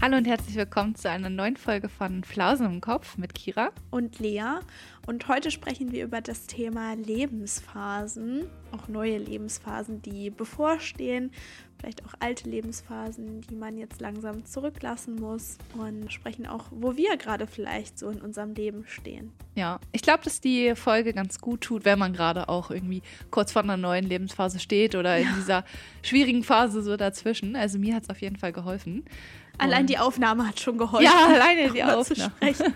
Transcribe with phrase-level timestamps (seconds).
[0.00, 4.20] Hallo und herzlich willkommen zu einer neuen Folge von Flausen im Kopf mit Kira und
[4.20, 4.60] Lea.
[5.08, 11.32] Und heute sprechen wir über das Thema Lebensphasen, auch neue Lebensphasen, die bevorstehen,
[11.80, 17.16] vielleicht auch alte Lebensphasen, die man jetzt langsam zurücklassen muss und sprechen auch, wo wir
[17.16, 19.32] gerade vielleicht so in unserem Leben stehen.
[19.56, 23.02] Ja, ich glaube, dass die Folge ganz gut tut, wenn man gerade auch irgendwie
[23.32, 25.34] kurz vor einer neuen Lebensphase steht oder in ja.
[25.34, 25.64] dieser
[26.02, 27.56] schwierigen Phase so dazwischen.
[27.56, 29.04] Also mir hat es auf jeden Fall geholfen.
[29.58, 31.04] Allein die Aufnahme hat schon geholfen.
[31.04, 32.32] Ja, alleine die Aufnahme.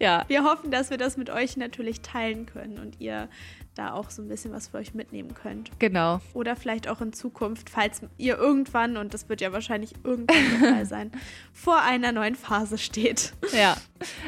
[0.00, 0.24] ja.
[0.28, 3.28] Wir hoffen, dass wir das mit euch natürlich teilen können und ihr
[3.74, 5.70] da auch so ein bisschen was für euch mitnehmen könnt.
[5.80, 6.20] Genau.
[6.32, 10.70] Oder vielleicht auch in Zukunft, falls ihr irgendwann, und das wird ja wahrscheinlich irgendwann der
[10.70, 11.12] Fall sein,
[11.52, 13.32] vor einer neuen Phase steht.
[13.52, 13.76] Ja.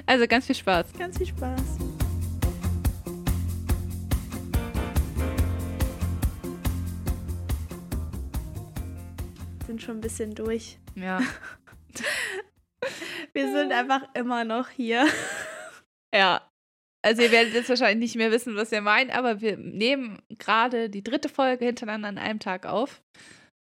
[0.05, 0.87] Also ganz viel Spaß.
[0.99, 1.63] Ganz viel Spaß.
[9.77, 10.79] Sind schon ein bisschen durch.
[10.95, 11.21] Ja.
[13.35, 15.07] Wir sind einfach immer noch hier.
[16.15, 16.51] Ja.
[17.05, 20.89] Also ihr werdet jetzt wahrscheinlich nicht mehr wissen, was wir meinen, aber wir nehmen gerade
[20.89, 23.03] die dritte Folge hintereinander an einem Tag auf.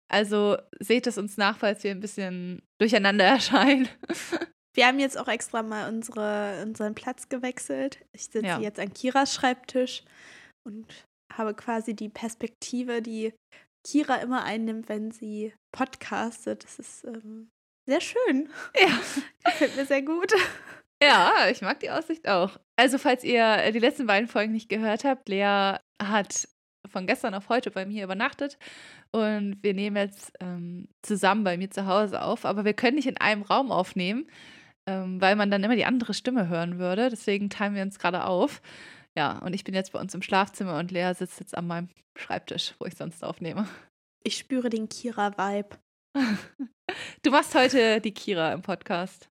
[0.08, 3.88] Also seht es uns nach, falls wir ein bisschen durcheinander erscheinen.
[4.74, 8.04] Wir haben jetzt auch extra mal unsere, unseren Platz gewechselt.
[8.12, 8.60] Ich sitze ja.
[8.60, 10.04] jetzt an Kiras Schreibtisch
[10.66, 13.32] und habe quasi die Perspektive, die
[13.84, 16.64] Kira immer einnimmt, wenn sie podcastet.
[16.64, 17.50] Das ist ähm,
[17.86, 18.48] sehr schön.
[18.76, 18.98] Ja.
[19.44, 20.32] Gefällt mir sehr gut.
[21.02, 22.58] Ja, ich mag die Aussicht auch.
[22.76, 26.48] Also, falls ihr äh, die letzten beiden Folgen nicht gehört habt, Lea hat
[26.88, 28.58] von gestern auf heute bei mir übernachtet
[29.12, 33.08] und wir nehmen jetzt ähm, zusammen bei mir zu Hause auf, aber wir können nicht
[33.08, 34.26] in einem Raum aufnehmen,
[34.86, 37.08] ähm, weil man dann immer die andere Stimme hören würde.
[37.10, 38.60] Deswegen teilen wir uns gerade auf.
[39.16, 41.88] Ja, und ich bin jetzt bei uns im Schlafzimmer und Lea sitzt jetzt an meinem
[42.16, 43.68] Schreibtisch, wo ich sonst aufnehme.
[44.22, 45.76] Ich spüre den Kira-Vibe.
[47.22, 49.28] Du machst heute die Kira im Podcast.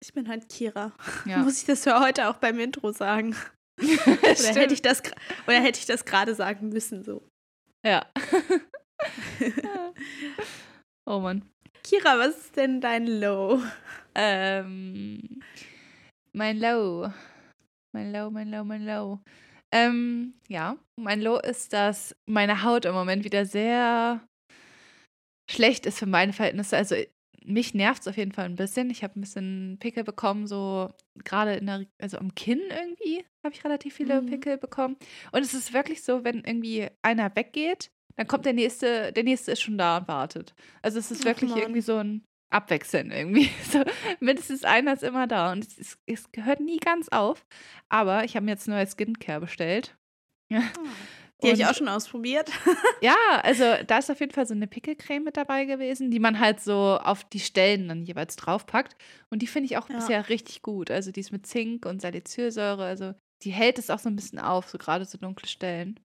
[0.00, 0.92] Ich bin halt Kira.
[1.24, 1.38] Ja.
[1.38, 3.34] Muss ich das für heute auch beim Intro sagen?
[3.80, 5.02] oder, hätte ich das,
[5.46, 7.22] oder hätte ich das gerade sagen müssen so?
[7.84, 8.06] Ja.
[11.06, 11.48] oh Mann.
[11.82, 13.62] Kira, was ist denn dein Low?
[14.14, 15.40] Ähm,
[16.32, 17.10] mein Low.
[17.94, 19.20] Mein Low, mein Low, mein Low.
[19.72, 24.20] Ähm, ja, mein Low ist, dass meine Haut im Moment wieder sehr
[25.48, 26.76] schlecht ist für meine Verhältnisse.
[26.76, 26.96] Also
[27.44, 28.90] mich nervt es auf jeden Fall ein bisschen.
[28.90, 30.90] Ich habe ein bisschen Pickel bekommen, so
[31.22, 34.26] gerade in der, also am Kinn irgendwie habe ich relativ viele mhm.
[34.26, 34.96] Pickel bekommen.
[35.30, 39.52] Und es ist wirklich so, wenn irgendwie einer weggeht, dann kommt der nächste, der nächste
[39.52, 40.52] ist schon da und wartet.
[40.82, 41.60] Also es ist Ach, wirklich Mann.
[41.60, 43.50] irgendwie so ein Abwechseln irgendwie.
[43.70, 43.82] So,
[44.20, 47.44] mindestens einer ist immer da und es, ist, es gehört nie ganz auf.
[47.88, 49.96] Aber ich habe mir jetzt neue Skincare bestellt.
[50.50, 50.62] Ja.
[50.78, 50.82] Oh.
[51.42, 52.50] Die habe ich auch schon ausprobiert.
[53.02, 56.40] ja, also da ist auf jeden Fall so eine Pickelcreme mit dabei gewesen, die man
[56.40, 58.96] halt so auf die Stellen dann jeweils draufpackt.
[59.30, 59.96] Und die finde ich auch ja.
[59.96, 60.90] bisher richtig gut.
[60.90, 64.38] Also die ist mit Zink und Salicylsäure, also die hält es auch so ein bisschen
[64.38, 66.00] auf, so gerade so dunkle Stellen.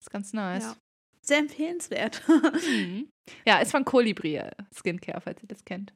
[0.00, 0.64] Ist ganz nice.
[0.64, 0.76] Ja.
[1.24, 2.22] Sehr empfehlenswert.
[2.28, 3.08] mhm.
[3.46, 5.92] Ja, ist von Colibri äh, Skincare, falls ihr das kennt.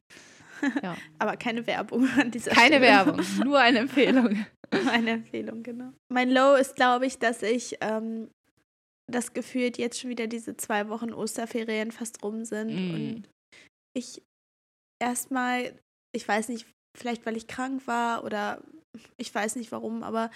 [0.81, 0.97] Ja.
[1.19, 2.81] Aber keine Werbung an dieser Keine Stelle.
[2.81, 4.45] Werbung, nur eine Empfehlung.
[4.71, 5.93] Eine Empfehlung, genau.
[6.11, 8.29] Mein Low ist, glaube ich, dass ich ähm,
[9.09, 12.93] das gefühlt jetzt schon wieder diese zwei Wochen Osterferien fast rum sind mm.
[12.93, 13.29] und
[13.95, 14.21] ich
[15.01, 15.79] erstmal,
[16.15, 18.61] ich weiß nicht, vielleicht weil ich krank war oder
[19.17, 20.29] ich weiß nicht warum, aber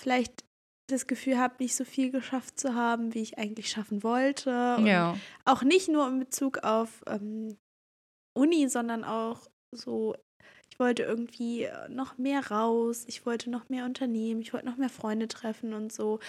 [0.00, 0.44] vielleicht
[0.86, 4.76] das Gefühl habe, nicht so viel geschafft zu haben, wie ich eigentlich schaffen wollte.
[4.76, 5.16] Und ja.
[5.44, 7.56] Auch nicht nur in Bezug auf ähm,
[8.34, 10.14] Uni, sondern auch so,
[10.70, 14.90] ich wollte irgendwie noch mehr raus, ich wollte noch mehr unternehmen, ich wollte noch mehr
[14.90, 16.20] Freunde treffen und so.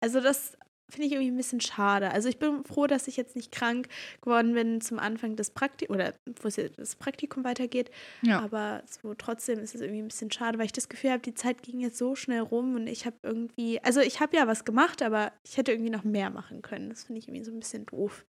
[0.00, 0.56] Also das
[0.92, 2.10] finde ich irgendwie ein bisschen schade.
[2.10, 3.88] Also ich bin froh, dass ich jetzt nicht krank
[4.20, 7.90] geworden bin zum Anfang des Praktikums oder wo es das Praktikum weitergeht.
[8.22, 8.40] Ja.
[8.40, 11.34] Aber so trotzdem ist es irgendwie ein bisschen schade, weil ich das Gefühl habe, die
[11.34, 14.64] Zeit ging jetzt so schnell rum und ich habe irgendwie, also ich habe ja was
[14.64, 16.90] gemacht, aber ich hätte irgendwie noch mehr machen können.
[16.90, 18.24] Das finde ich irgendwie so ein bisschen doof.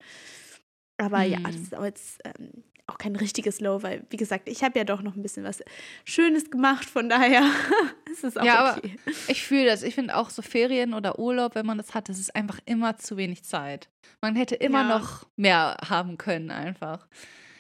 [0.98, 1.32] Aber hm.
[1.32, 4.78] ja, das ist auch jetzt ähm, auch kein richtiges Low, weil, wie gesagt, ich habe
[4.78, 5.64] ja doch noch ein bisschen was
[6.04, 7.44] Schönes gemacht, von daher
[8.12, 8.98] ist es auch ja, okay.
[9.06, 9.84] Aber ich fühle das.
[9.84, 12.98] Ich finde auch so Ferien oder Urlaub, wenn man das hat, das ist einfach immer
[12.98, 13.90] zu wenig Zeit.
[14.22, 15.00] Man hätte immer ja.
[15.00, 17.08] noch mehr haben können, einfach.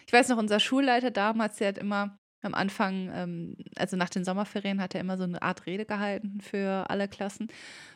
[0.08, 4.24] Ich weiß noch, unser Schulleiter damals, der hat immer am Anfang, ähm, also nach den
[4.24, 7.48] Sommerferien, hat er immer so eine Art Rede gehalten für alle Klassen.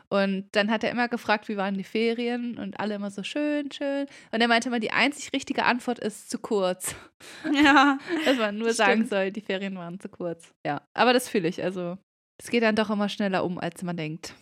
[0.09, 2.57] Und dann hat er immer gefragt, wie waren die Ferien?
[2.57, 4.07] Und alle immer so schön, schön.
[4.31, 6.95] Und er meinte immer, die einzig richtige Antwort ist zu kurz.
[7.51, 7.97] Ja.
[8.25, 10.53] Dass man nur sagen soll, die Ferien waren zu kurz.
[10.65, 11.63] Ja, aber das fühle ich.
[11.63, 11.97] Also,
[12.39, 14.35] es geht dann doch immer schneller um, als man denkt.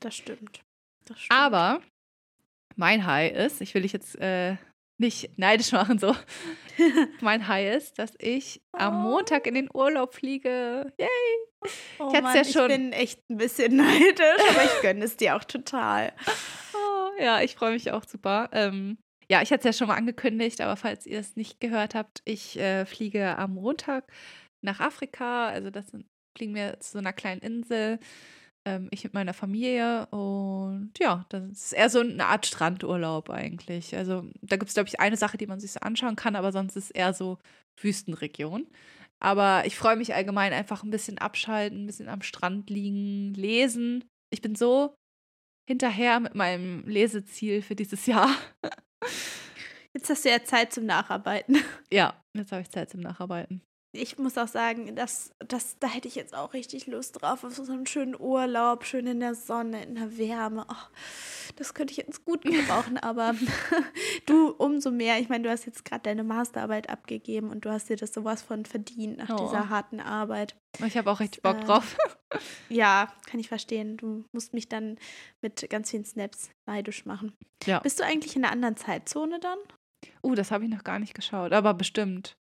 [0.00, 0.60] Das stimmt.
[1.04, 1.38] Das stimmt.
[1.38, 1.80] Aber
[2.74, 4.56] mein High ist, ich will dich jetzt äh,
[4.98, 6.14] nicht neidisch machen, so.
[7.20, 8.78] mein High ist, dass ich oh.
[8.78, 10.92] am Montag in den Urlaub fliege.
[10.98, 11.08] Yay!
[11.98, 12.70] Oh ich, Mann, ja schon...
[12.70, 16.12] ich bin echt ein bisschen neidisch, aber ich gönne es dir auch total.
[16.74, 18.48] Oh, ja, ich freue mich auch super.
[18.52, 18.98] Ähm,
[19.30, 22.22] ja, ich hatte es ja schon mal angekündigt, aber falls ihr es nicht gehört habt,
[22.24, 24.04] ich äh, fliege am Montag
[24.62, 25.48] nach Afrika.
[25.48, 26.06] Also das sind,
[26.36, 27.98] fliegen wir zu so einer kleinen Insel.
[28.68, 30.06] Ähm, ich mit meiner Familie.
[30.06, 33.96] Und ja, das ist eher so eine Art Strandurlaub eigentlich.
[33.96, 36.52] Also da gibt es, glaube ich, eine Sache, die man sich so anschauen kann, aber
[36.52, 37.38] sonst ist es eher so
[37.80, 38.66] Wüstenregion.
[39.20, 44.04] Aber ich freue mich allgemein einfach ein bisschen abschalten, ein bisschen am Strand liegen, lesen.
[44.30, 44.94] Ich bin so
[45.66, 48.30] hinterher mit meinem Leseziel für dieses Jahr.
[49.94, 51.56] Jetzt hast du ja Zeit zum Nacharbeiten.
[51.90, 53.62] Ja, jetzt habe ich Zeit zum Nacharbeiten.
[53.92, 57.54] Ich muss auch sagen, das, das, da hätte ich jetzt auch richtig Lust drauf, auf
[57.54, 60.66] so einen schönen Urlaub, schön in der Sonne, in der Wärme.
[60.68, 63.34] Oh, das könnte ich jetzt gut gebrauchen, aber
[64.26, 65.18] du umso mehr.
[65.20, 68.42] Ich meine, du hast jetzt gerade deine Masterarbeit abgegeben und du hast dir das sowas
[68.42, 69.46] von verdient nach oh.
[69.46, 70.54] dieser harten Arbeit.
[70.84, 71.96] Ich habe auch richtig Bock äh, drauf.
[72.68, 73.96] ja, kann ich verstehen.
[73.96, 74.98] Du musst mich dann
[75.40, 77.32] mit ganz vielen Snaps neidisch machen.
[77.64, 77.80] Ja.
[77.80, 79.58] Bist du eigentlich in einer anderen Zeitzone dann?
[80.22, 82.36] Uh, das habe ich noch gar nicht geschaut, aber bestimmt.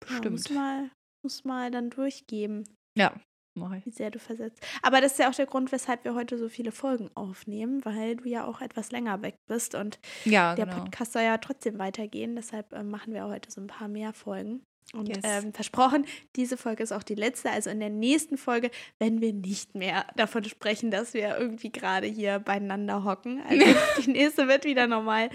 [0.00, 0.24] Bestimmt.
[0.24, 0.90] Ja, muss, mal,
[1.22, 2.64] muss mal dann durchgeben.
[2.96, 3.14] Ja.
[3.54, 4.64] Wie sehr du versetzt.
[4.80, 8.16] Aber das ist ja auch der Grund, weshalb wir heute so viele Folgen aufnehmen, weil
[8.16, 10.78] du ja auch etwas länger weg bist und ja, der genau.
[10.78, 12.36] Podcast soll ja trotzdem weitergehen.
[12.36, 14.62] Deshalb äh, machen wir heute so ein paar mehr Folgen.
[14.92, 15.20] Und yes.
[15.22, 16.04] ähm, versprochen,
[16.34, 17.50] diese Folge ist auch die letzte.
[17.50, 22.08] Also in der nächsten Folge werden wir nicht mehr davon sprechen, dass wir irgendwie gerade
[22.08, 23.40] hier beieinander hocken.
[23.48, 23.64] Also
[24.04, 25.30] die nächste wird wieder normal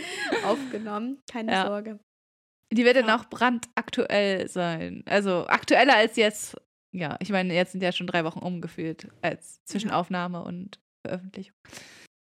[0.45, 1.21] aufgenommen.
[1.31, 1.67] Keine ja.
[1.67, 1.99] Sorge.
[2.71, 5.03] Die wird dann auch brandaktuell sein.
[5.05, 6.57] Also aktueller als jetzt.
[6.91, 9.99] Ja, ich meine, jetzt sind ja schon drei Wochen umgefühlt als zwischen ja.
[9.99, 11.55] Aufnahme und Veröffentlichung.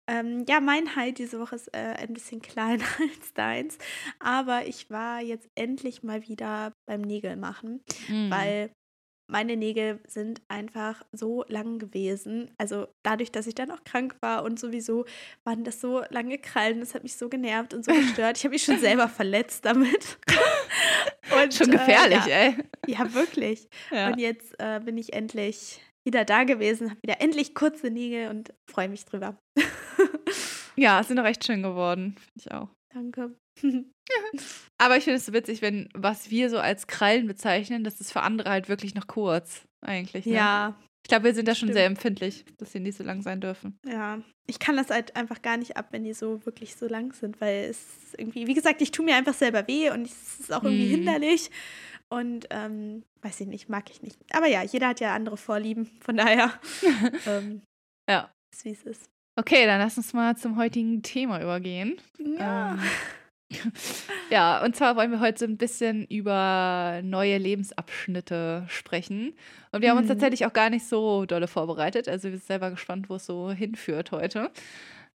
[0.08, 3.78] Ähm, ja, mein High diese Woche ist äh, ein bisschen kleiner als deins.
[4.18, 8.30] Aber ich war jetzt endlich mal wieder beim Nägelmachen, mhm.
[8.30, 8.72] weil
[9.30, 12.50] meine Nägel sind einfach so lang gewesen.
[12.58, 15.04] Also dadurch, dass ich dann auch krank war und sowieso
[15.44, 18.36] waren das so lange Krallen, das hat mich so genervt und so gestört.
[18.36, 20.18] Ich habe mich schon selber verletzt damit.
[21.42, 22.36] und, schon gefährlich, äh, ja.
[22.36, 22.56] ey.
[22.86, 23.68] Ja, wirklich.
[23.90, 24.08] Ja.
[24.08, 28.52] Und jetzt äh, bin ich endlich wieder da gewesen, habe wieder endlich kurze Nägel und
[28.68, 29.38] freue mich drüber.
[30.76, 32.68] ja, sind doch echt schön geworden, finde ich auch.
[32.92, 33.36] Danke.
[34.78, 38.12] Aber ich finde es so witzig, wenn was wir so als Krallen bezeichnen, das ist
[38.12, 40.26] für andere halt wirklich noch kurz, eigentlich.
[40.26, 40.34] Ne?
[40.34, 40.76] Ja.
[41.02, 41.74] Ich glaube, wir sind da schon stimmt.
[41.74, 43.78] sehr empfindlich, dass sie nicht so lang sein dürfen.
[43.86, 47.12] Ja, ich kann das halt einfach gar nicht ab, wenn die so wirklich so lang
[47.12, 50.52] sind, weil es irgendwie, wie gesagt, ich tue mir einfach selber weh und es ist
[50.52, 50.90] auch irgendwie mm.
[50.90, 51.50] hinderlich.
[52.10, 54.18] Und ähm, weiß ich nicht, mag ich nicht.
[54.32, 56.52] Aber ja, jeder hat ja andere Vorlieben, von daher.
[57.26, 57.62] ähm,
[58.08, 58.32] ja.
[58.52, 59.08] Ist wie es ist.
[59.38, 62.00] Okay, dann lass uns mal zum heutigen Thema übergehen.
[62.18, 62.72] Ja.
[62.72, 62.80] Ähm,
[64.30, 69.34] ja, und zwar wollen wir heute so ein bisschen über neue Lebensabschnitte sprechen.
[69.72, 70.12] Und wir haben uns mhm.
[70.12, 72.08] tatsächlich auch gar nicht so dolle vorbereitet.
[72.08, 74.50] Also wir sind selber gespannt, wo es so hinführt heute.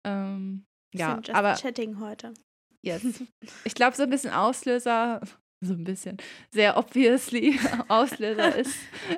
[0.03, 2.33] Ähm, ja, just aber Chatting heute.
[2.81, 3.01] Yes.
[3.63, 5.21] Ich glaube, so ein bisschen Auslöser,
[5.61, 6.17] so ein bisschen,
[6.51, 8.75] sehr obviously Auslöser ist,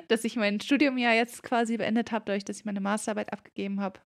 [0.08, 3.80] dass ich mein Studium ja jetzt quasi beendet habe, dadurch, dass ich meine Masterarbeit abgegeben
[3.80, 4.00] habe.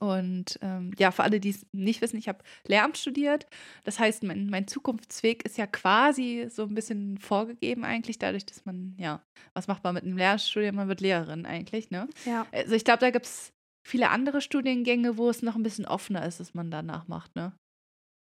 [0.00, 3.46] Und ähm, ja, für alle, die es nicht wissen, ich habe Lehramt studiert.
[3.84, 8.64] Das heißt, mein, mein Zukunftsweg ist ja quasi so ein bisschen vorgegeben eigentlich, dadurch, dass
[8.64, 9.22] man, ja,
[9.54, 10.76] was macht man mit einem Lehrstudium?
[10.76, 12.08] Man wird Lehrerin eigentlich, ne?
[12.24, 12.46] Ja.
[12.52, 13.52] Also ich glaube, da gibt es
[13.86, 17.52] viele andere Studiengänge, wo es noch ein bisschen offener ist, dass man danach macht, ne?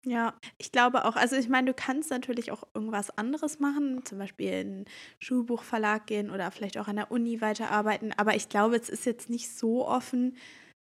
[0.06, 1.16] Ja, ich glaube auch.
[1.16, 4.84] Also ich meine, du kannst natürlich auch irgendwas anderes machen, zum Beispiel in einen
[5.18, 8.14] Schulbuchverlag gehen oder vielleicht auch an der Uni weiterarbeiten.
[8.16, 10.36] Aber ich glaube, es ist jetzt nicht so offen,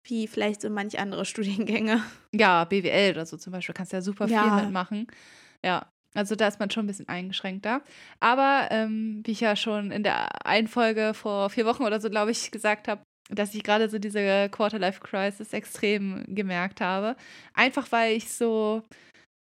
[0.05, 2.03] wie vielleicht so manch andere Studiengänge.
[2.33, 4.63] Ja, BWL oder so zum Beispiel, kannst ja super viel ja.
[4.63, 5.07] mitmachen.
[5.65, 7.83] Ja, also da ist man schon ein bisschen eingeschränkter.
[8.21, 12.09] Aber ähm, wie ich ja schon in der einen Folge vor vier Wochen oder so,
[12.09, 17.17] glaube ich, gesagt habe, dass ich gerade so diese Quarterlife-Crisis extrem gemerkt habe.
[17.55, 18.83] Einfach weil ich so,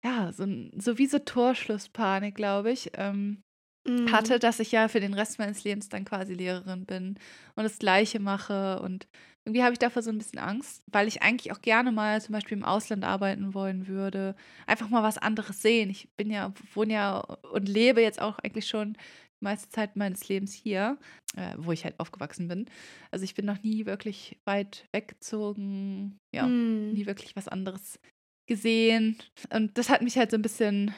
[0.05, 3.43] ja, so, so wie so Torschlusspanik, glaube ich, ähm,
[3.87, 4.13] mhm.
[4.13, 7.19] hatte, dass ich ja für den Rest meines Lebens dann quasi Lehrerin bin
[7.55, 9.07] und das Gleiche mache und
[9.45, 12.33] irgendwie habe ich davor so ein bisschen Angst, weil ich eigentlich auch gerne mal zum
[12.33, 14.37] Beispiel im Ausland arbeiten wollen würde.
[14.67, 15.91] Einfach mal was anderes sehen.
[15.91, 20.29] Ich bin ja, wohne ja und lebe jetzt auch eigentlich schon die meiste Zeit meines
[20.29, 20.97] Lebens hier,
[21.37, 22.67] äh, wo ich halt aufgewachsen bin.
[23.11, 26.93] Also ich bin noch nie wirklich weit weggezogen, ja, mm.
[26.93, 27.99] nie wirklich was anderes
[28.47, 29.19] gesehen.
[29.53, 30.95] Und das hat mich halt so ein bisschen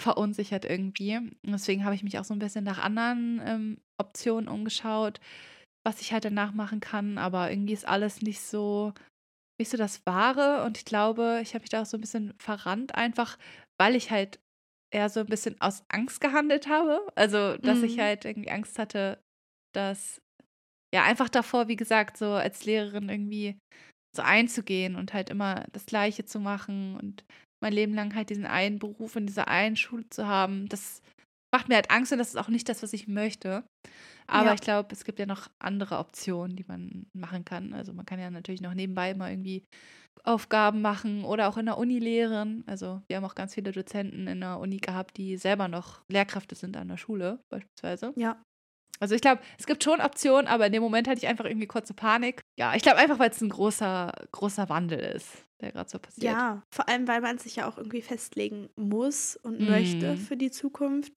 [0.00, 1.16] verunsichert irgendwie.
[1.16, 5.20] Und deswegen habe ich mich auch so ein bisschen nach anderen ähm, Optionen umgeschaut
[5.84, 8.92] was ich halt danach machen kann, aber irgendwie ist alles nicht so,
[9.58, 12.34] nicht so das Wahre und ich glaube, ich habe mich da auch so ein bisschen
[12.38, 13.38] verrannt, einfach
[13.78, 14.40] weil ich halt
[14.92, 17.06] eher so ein bisschen aus Angst gehandelt habe.
[17.14, 17.84] Also, dass mhm.
[17.84, 19.22] ich halt irgendwie Angst hatte,
[19.74, 20.20] dass
[20.94, 23.56] ja einfach davor, wie gesagt, so als Lehrerin irgendwie
[24.14, 27.24] so einzugehen und halt immer das Gleiche zu machen und
[27.62, 31.02] mein Leben lang halt diesen einen Beruf in dieser einen Schule zu haben, das
[31.52, 33.64] macht mir halt Angst und das ist auch nicht das, was ich möchte.
[34.26, 34.54] Aber ja.
[34.54, 37.72] ich glaube, es gibt ja noch andere Optionen, die man machen kann.
[37.72, 39.64] Also man kann ja natürlich noch nebenbei mal irgendwie
[40.22, 42.62] Aufgaben machen oder auch in der Uni lehren.
[42.66, 46.54] Also wir haben auch ganz viele Dozenten in der Uni gehabt, die selber noch Lehrkräfte
[46.54, 48.12] sind an der Schule beispielsweise.
[48.16, 48.40] Ja.
[49.00, 51.66] Also ich glaube, es gibt schon Optionen, aber in dem Moment hatte ich einfach irgendwie
[51.66, 52.42] kurze Panik.
[52.58, 56.24] Ja, ich glaube einfach, weil es ein großer, großer Wandel ist, der gerade so passiert.
[56.24, 59.66] Ja, vor allem, weil man sich ja auch irgendwie festlegen muss und mm.
[59.66, 61.12] möchte für die Zukunft.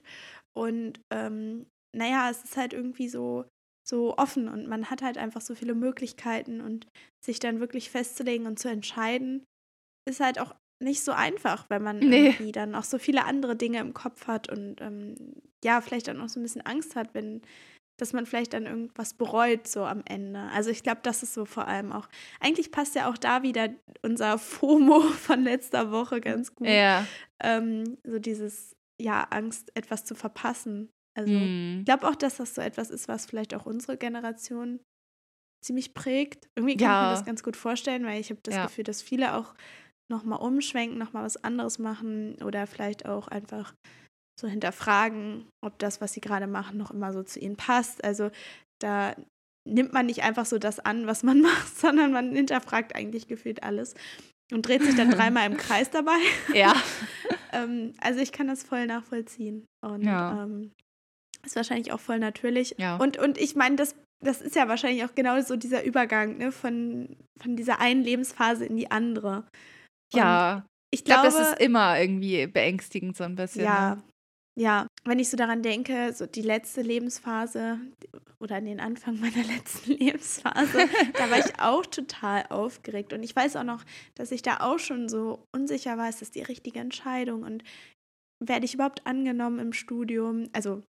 [0.55, 3.45] Und ähm, naja, es ist halt irgendwie so,
[3.87, 6.87] so offen und man hat halt einfach so viele Möglichkeiten und
[7.23, 9.43] sich dann wirklich festzulegen und zu entscheiden,
[10.07, 12.27] ist halt auch nicht so einfach, wenn man nee.
[12.27, 15.15] irgendwie dann auch so viele andere Dinge im Kopf hat und ähm,
[15.63, 17.41] ja, vielleicht dann auch so ein bisschen Angst hat, wenn,
[18.03, 20.41] dass man vielleicht dann irgendwas bereut so am Ende.
[20.53, 22.09] Also ich glaube, das ist so vor allem auch.
[22.41, 23.69] Eigentlich passt ja auch da wieder
[24.01, 26.67] unser FOMO von letzter Woche ganz gut.
[26.67, 27.07] Ja.
[27.41, 30.89] Ähm, so dieses, ja, Angst, etwas zu verpassen.
[31.17, 31.79] Also mm.
[31.79, 34.81] ich glaube auch, dass das so etwas ist, was vielleicht auch unsere Generation
[35.63, 36.49] ziemlich prägt.
[36.57, 37.03] Irgendwie kann ja.
[37.03, 38.65] ich mir das ganz gut vorstellen, weil ich habe das ja.
[38.65, 39.53] Gefühl, dass viele auch
[40.11, 43.73] nochmal umschwenken, nochmal was anderes machen oder vielleicht auch einfach
[44.43, 48.03] so hinterfragen, ob das, was sie gerade machen, noch immer so zu ihnen passt.
[48.03, 48.29] Also
[48.79, 49.15] da
[49.67, 53.63] nimmt man nicht einfach so das an, was man macht, sondern man hinterfragt eigentlich gefühlt
[53.63, 53.95] alles
[54.51, 56.19] und dreht sich dann dreimal im Kreis dabei.
[56.53, 56.75] Ja.
[57.53, 59.65] ähm, also ich kann das voll nachvollziehen.
[59.81, 60.43] Und ja.
[60.43, 60.71] ähm,
[61.45, 62.75] ist wahrscheinlich auch voll natürlich.
[62.77, 62.97] Ja.
[62.97, 66.51] Und, und ich meine, das, das ist ja wahrscheinlich auch genau so dieser Übergang ne,
[66.51, 69.45] von, von dieser einen Lebensphase in die andere.
[70.13, 70.65] Und ja.
[70.93, 73.63] Ich glaube, glaub, das ist immer irgendwie beängstigend, so ein bisschen.
[73.63, 74.03] Ja, ne?
[74.55, 77.79] Ja, wenn ich so daran denke, so die letzte Lebensphase
[78.39, 83.13] oder an den Anfang meiner letzten Lebensphase, da war ich auch total aufgeregt.
[83.13, 83.83] Und ich weiß auch noch,
[84.15, 87.63] dass ich da auch schon so unsicher war, ist das die richtige Entscheidung und
[88.39, 90.49] werde ich überhaupt angenommen im Studium?
[90.53, 90.83] Also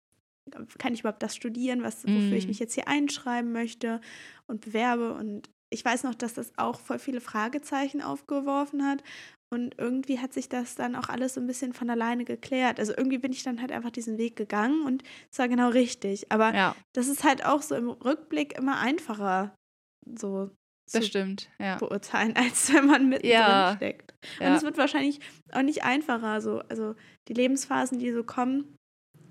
[0.78, 2.34] kann ich überhaupt das studieren, was, wofür mm.
[2.34, 4.02] ich mich jetzt hier einschreiben möchte
[4.48, 5.14] und bewerbe?
[5.14, 9.04] Und ich weiß noch, dass das auch voll viele Fragezeichen aufgeworfen hat.
[9.50, 12.80] Und irgendwie hat sich das dann auch alles so ein bisschen von alleine geklärt.
[12.80, 16.32] Also irgendwie bin ich dann halt einfach diesen Weg gegangen und es war genau richtig.
[16.32, 16.76] Aber ja.
[16.94, 19.56] das ist halt auch so im Rückblick immer einfacher,
[20.18, 20.50] so
[20.92, 21.78] das stimmt, ja.
[21.78, 23.74] beurteilen, als wenn man mittendrin ja.
[23.76, 24.14] steckt.
[24.40, 25.20] Und es wird wahrscheinlich
[25.52, 26.42] auch nicht einfacher.
[26.42, 26.60] So.
[26.70, 26.96] Also
[27.28, 28.76] die Lebensphasen, die so kommen,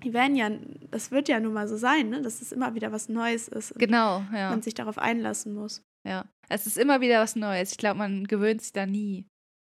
[0.03, 0.49] die werden ja,
[0.91, 2.21] das wird ja nun mal so sein, ne?
[2.21, 3.75] dass es immer wieder was Neues ist.
[3.75, 4.49] Genau, ja.
[4.49, 5.81] Man sich darauf einlassen muss.
[6.07, 7.71] Ja, es ist immer wieder was Neues.
[7.71, 9.25] Ich glaube, man gewöhnt sich da nie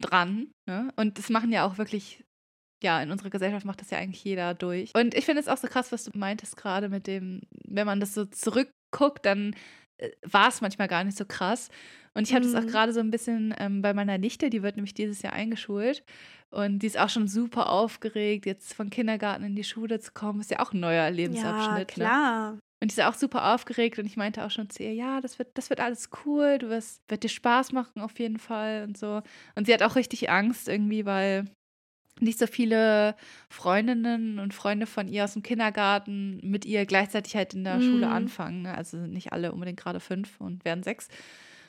[0.02, 0.52] dran.
[0.68, 0.92] Ne?
[0.96, 2.24] Und das machen ja auch wirklich,
[2.82, 4.92] ja, in unserer Gesellschaft macht das ja eigentlich jeder durch.
[4.96, 8.00] Und ich finde es auch so krass, was du meintest gerade mit dem, wenn man
[8.00, 9.56] das so zurückguckt, dann
[9.98, 11.70] äh, war es manchmal gar nicht so krass.
[12.16, 12.68] Und ich hatte es auch mhm.
[12.68, 16.04] gerade so ein bisschen ähm, bei meiner Nichte, die wird nämlich dieses Jahr eingeschult.
[16.52, 20.40] Und die ist auch schon super aufgeregt, jetzt von Kindergarten in die Schule zu kommen.
[20.40, 21.80] Ist ja auch ein neuer Lebensabschnitt.
[21.80, 22.52] Ja, klar.
[22.52, 22.60] Ne?
[22.84, 25.40] Und die ist auch super aufgeregt und ich meinte auch schon zu ihr, ja, das
[25.40, 28.98] wird, das wird alles cool, du wirst, wird dir Spaß machen auf jeden Fall und
[28.98, 29.22] so.
[29.56, 31.46] Und sie hat auch richtig Angst irgendwie, weil
[32.20, 33.16] nicht so viele
[33.48, 37.84] Freundinnen und Freunde von ihr aus dem Kindergarten mit ihr gleichzeitig halt in der mm.
[37.84, 38.64] Schule anfangen.
[38.64, 38.76] Ne?
[38.76, 41.08] Also nicht alle unbedingt gerade fünf und werden sechs.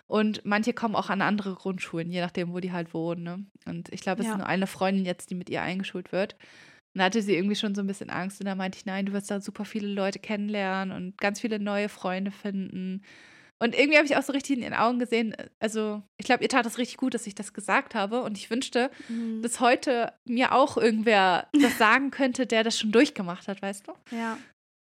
[0.09, 3.23] Und manche kommen auch an andere Grundschulen, je nachdem, wo die halt wohnen.
[3.23, 3.47] Ne?
[3.67, 4.33] Und ich glaube, es ja.
[4.33, 6.35] ist nur eine Freundin jetzt, die mit ihr eingeschult wird.
[6.95, 8.41] Und da hatte sie irgendwie schon so ein bisschen Angst.
[8.41, 11.59] Und da meinte ich, nein, du wirst da super viele Leute kennenlernen und ganz viele
[11.59, 13.03] neue Freunde finden.
[13.59, 16.49] Und irgendwie habe ich auch so richtig in ihren Augen gesehen, also ich glaube, ihr
[16.49, 18.23] tat es richtig gut, dass ich das gesagt habe.
[18.23, 19.43] Und ich wünschte, mhm.
[19.43, 24.17] dass heute mir auch irgendwer das sagen könnte, der das schon durchgemacht hat, weißt du?
[24.17, 24.39] Ja.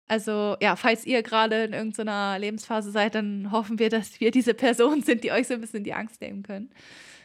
[0.09, 4.53] Also ja, falls ihr gerade in irgendeiner Lebensphase seid, dann hoffen wir, dass wir diese
[4.53, 6.69] Personen sind, die euch so ein bisschen die Angst nehmen können.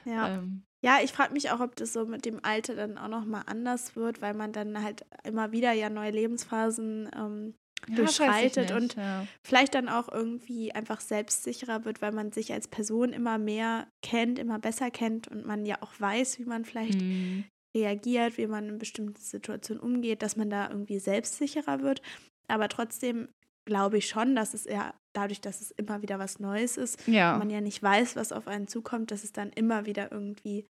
[0.05, 0.37] Ja.
[0.37, 3.43] Ähm, ja, ich frage mich auch, ob das so mit dem Alter dann auch nochmal
[3.47, 7.55] anders wird, weil man dann halt immer wieder ja neue Lebensphasen ähm,
[7.89, 9.27] ja, durchschreitet und ja.
[9.43, 14.39] vielleicht dann auch irgendwie einfach selbstsicherer wird, weil man sich als Person immer mehr kennt,
[14.39, 17.45] immer besser kennt und man ja auch weiß, wie man vielleicht mhm.
[17.77, 22.03] reagiert, wie man in bestimmten Situationen umgeht, dass man da irgendwie selbstsicherer wird.
[22.47, 23.29] Aber trotzdem
[23.65, 27.37] glaube ich schon, dass es eher dadurch, dass es immer wieder was Neues ist, ja.
[27.37, 30.67] man ja nicht weiß, was auf einen zukommt, dass es dann immer wieder irgendwie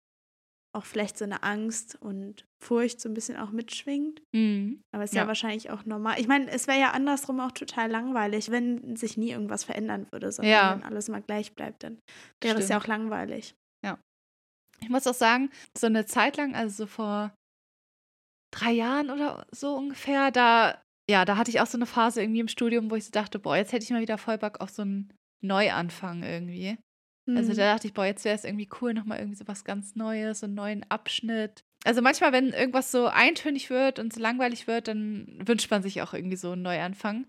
[0.76, 4.22] auch vielleicht so eine Angst und Furcht so ein bisschen auch mitschwingt.
[4.34, 4.82] Mhm.
[4.94, 5.22] Aber es ist ja.
[5.22, 5.28] ja.
[5.28, 6.20] wahrscheinlich auch normal.
[6.20, 10.30] Ich meine, es wäre ja andersrum auch total langweilig, wenn sich nie irgendwas verändern würde,
[10.30, 10.76] sondern ja.
[10.76, 11.98] wenn alles immer gleich bleibt, dann
[12.42, 13.54] wäre es ja auch langweilig.
[13.84, 13.98] Ja.
[14.80, 17.34] Ich muss auch sagen, so eine Zeit lang, also so vor
[18.54, 20.30] drei Jahren oder so ungefähr.
[20.30, 23.10] Da, ja, da hatte ich auch so eine Phase irgendwie im Studium, wo ich so
[23.10, 26.78] dachte, boah, jetzt hätte ich mal wieder voll Bock auf so einen Neuanfang irgendwie.
[27.34, 27.56] Also Mhm.
[27.56, 30.40] da dachte ich, boah, jetzt wäre es irgendwie cool, nochmal irgendwie so was ganz Neues,
[30.40, 31.60] so einen neuen Abschnitt.
[31.84, 36.02] Also manchmal, wenn irgendwas so eintönig wird und so langweilig wird, dann wünscht man sich
[36.02, 37.26] auch irgendwie so einen Neuanfang.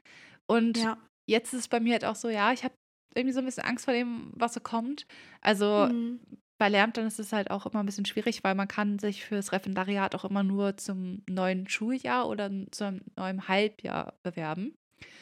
[0.47, 0.97] Und Ja.
[1.27, 2.73] jetzt ist es bei mir halt auch so, ja, ich habe
[3.15, 5.05] irgendwie so ein bisschen Angst vor dem, was so kommt.
[5.41, 6.19] Also Mhm.
[6.57, 9.23] Bei Lehramt dann ist es halt auch immer ein bisschen schwierig, weil man kann sich
[9.23, 14.75] fürs Referendariat auch immer nur zum neuen Schuljahr oder zum neuen Halbjahr bewerben.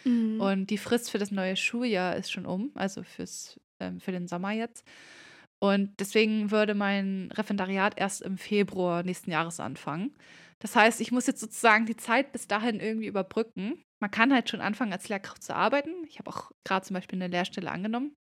[0.05, 0.39] Mhm.
[0.39, 4.27] Und die Frist für das neue Schuljahr ist schon um, also fürs, ähm, für den
[4.27, 4.85] Sommer jetzt.
[5.59, 10.13] Und deswegen würde mein Referendariat erst im Februar nächsten Jahres anfangen.
[10.59, 13.81] Das heißt, ich muss jetzt sozusagen die Zeit bis dahin irgendwie überbrücken.
[14.01, 15.91] Man kann halt schon anfangen, als Lehrkraft zu arbeiten.
[16.07, 18.13] Ich habe auch gerade zum Beispiel eine Lehrstelle angenommen.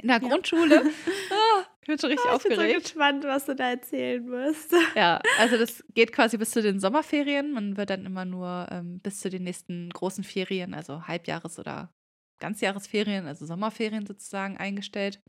[0.00, 0.28] In der Ja.
[0.28, 0.82] Grundschule.
[1.88, 2.82] Ich bin schon richtig Ah, ich bin so aufgeregt.
[2.84, 4.74] gespannt, was du da erzählen wirst.
[4.94, 7.52] Ja, also das geht quasi bis zu den Sommerferien.
[7.52, 11.90] Man wird dann immer nur ähm, bis zu den nächsten großen Ferien, also Halbjahres- oder
[12.40, 15.20] Ganzjahresferien, also Sommerferien sozusagen eingestellt.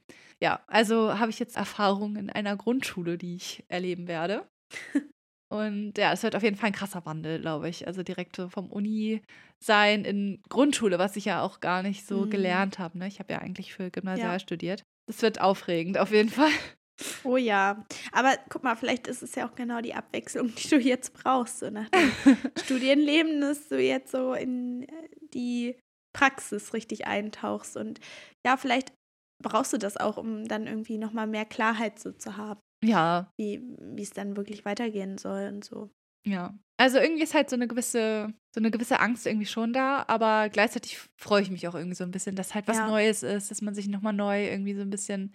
[0.41, 4.45] Ja, also habe ich jetzt Erfahrung in einer Grundschule, die ich erleben werde.
[5.51, 7.87] Und ja, es wird auf jeden Fall ein krasser Wandel, glaube ich.
[7.87, 9.21] Also direkt so vom Uni
[9.63, 12.29] sein in Grundschule, was ich ja auch gar nicht so Mhm.
[12.29, 12.97] gelernt habe.
[12.99, 13.07] Ne?
[13.07, 14.39] Ich habe ja eigentlich für Gymnasial Ja.
[14.39, 14.83] studiert.
[15.09, 16.51] Das wird aufregend, auf jeden Fall.
[17.23, 17.83] Oh ja.
[18.11, 21.59] Aber guck mal, vielleicht ist es ja auch genau die Abwechslung, die du jetzt brauchst.
[21.59, 22.11] So nach dem
[22.63, 25.79] Studienleben, dass du jetzt so in äh, die
[26.15, 27.75] Praxis richtig eintauchst.
[27.75, 27.99] Und
[28.45, 28.93] ja, vielleicht
[29.41, 33.63] brauchst du das auch, um dann irgendwie nochmal mehr Klarheit so zu haben, Ja, wie
[33.79, 35.89] wie es dann wirklich weitergehen soll und so.
[36.25, 36.57] Ja.
[36.77, 40.49] Also irgendwie ist halt so eine gewisse, so eine gewisse Angst irgendwie schon da, aber
[40.49, 42.87] gleichzeitig freue ich mich auch irgendwie so ein bisschen, dass halt was Ja.
[42.87, 45.33] Neues ist, dass man sich nochmal neu irgendwie so ein bisschen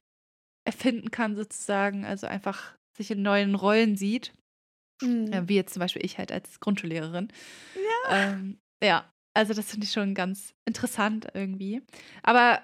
[0.67, 2.05] erfinden kann, sozusagen.
[2.05, 4.33] Also einfach sich in neuen Rollen sieht.
[5.03, 5.33] Mhm.
[5.33, 7.29] Ja, wie jetzt zum Beispiel ich halt als Grundschullehrerin.
[7.75, 8.33] Ja.
[8.33, 11.83] Ähm, ja, also das finde ich schon ganz interessant irgendwie.
[12.23, 12.63] Aber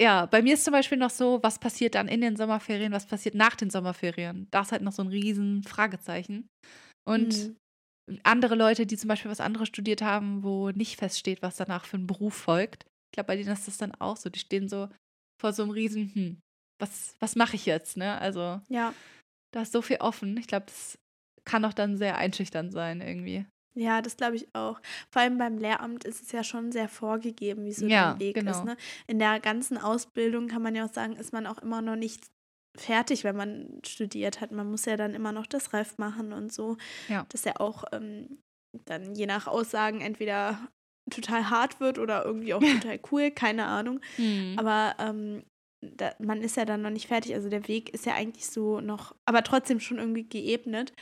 [0.00, 3.06] ja, bei mir ist zum Beispiel noch so, was passiert dann in den Sommerferien, was
[3.06, 4.46] passiert nach den Sommerferien?
[4.50, 6.48] Da ist halt noch so ein riesen Fragezeichen.
[7.10, 7.54] Und
[8.08, 8.20] Mhm.
[8.24, 11.96] andere Leute, die zum Beispiel was anderes studiert haben, wo nicht feststeht, was danach für
[11.96, 12.84] ein Beruf folgt.
[12.84, 14.30] Ich glaube, bei denen ist das dann auch so.
[14.30, 14.88] Die stehen so
[15.40, 16.40] vor so einem riesen, hm,
[16.80, 18.18] was, was mache ich jetzt, ne?
[18.18, 18.94] Also Ja.
[19.52, 20.36] da ist so viel offen.
[20.36, 20.98] Ich glaube, das
[21.44, 23.46] kann auch dann sehr einschüchternd sein irgendwie.
[23.74, 24.80] Ja, das glaube ich auch.
[25.12, 28.36] Vor allem beim Lehramt ist es ja schon sehr vorgegeben, wie so Ja, der Weg
[28.36, 28.44] ist.
[28.44, 28.64] genau.
[28.64, 28.76] Ne?
[29.06, 32.26] In der ganzen Ausbildung kann man ja auch sagen, ist man auch immer noch nicht
[32.76, 34.52] fertig, wenn man studiert hat.
[34.52, 36.76] Man muss ja dann immer noch das Ref machen und so.
[37.08, 37.26] Ja.
[37.28, 38.38] Das ja auch ähm,
[38.84, 40.68] dann je nach Aussagen entweder
[41.10, 44.00] total hart wird oder irgendwie auch total cool, keine Ahnung.
[44.16, 44.54] Hm.
[44.58, 45.44] Aber ähm,
[45.80, 47.34] da, man ist ja dann noch nicht fertig.
[47.34, 50.92] Also der Weg ist ja eigentlich so noch, aber trotzdem schon irgendwie geebnet.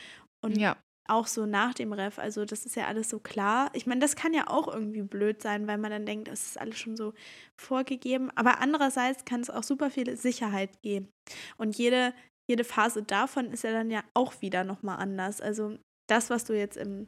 [0.40, 0.76] Und ja,
[1.08, 2.18] auch so nach dem Ref.
[2.18, 3.70] Also das ist ja alles so klar.
[3.74, 6.60] Ich meine, das kann ja auch irgendwie blöd sein, weil man dann denkt, das ist
[6.60, 7.14] alles schon so
[7.56, 8.30] vorgegeben.
[8.36, 11.08] Aber andererseits kann es auch super viel Sicherheit geben.
[11.56, 12.12] Und jede,
[12.48, 15.40] jede Phase davon ist ja dann ja auch wieder nochmal anders.
[15.40, 17.06] Also das, was du jetzt im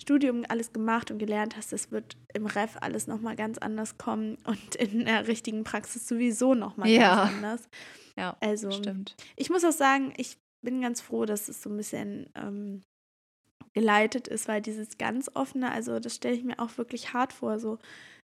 [0.00, 4.36] Studium alles gemacht und gelernt hast, das wird im Ref alles nochmal ganz anders kommen
[4.44, 7.24] und in der richtigen Praxis sowieso nochmal Ja.
[7.24, 7.68] ganz anders.
[8.16, 9.14] ja, Also stimmt.
[9.36, 12.82] ich muss auch sagen, ich bin ganz froh, dass es so ein bisschen ähm,
[13.74, 17.58] geleitet ist, weil dieses ganz offene, also das stelle ich mir auch wirklich hart vor,
[17.58, 17.78] so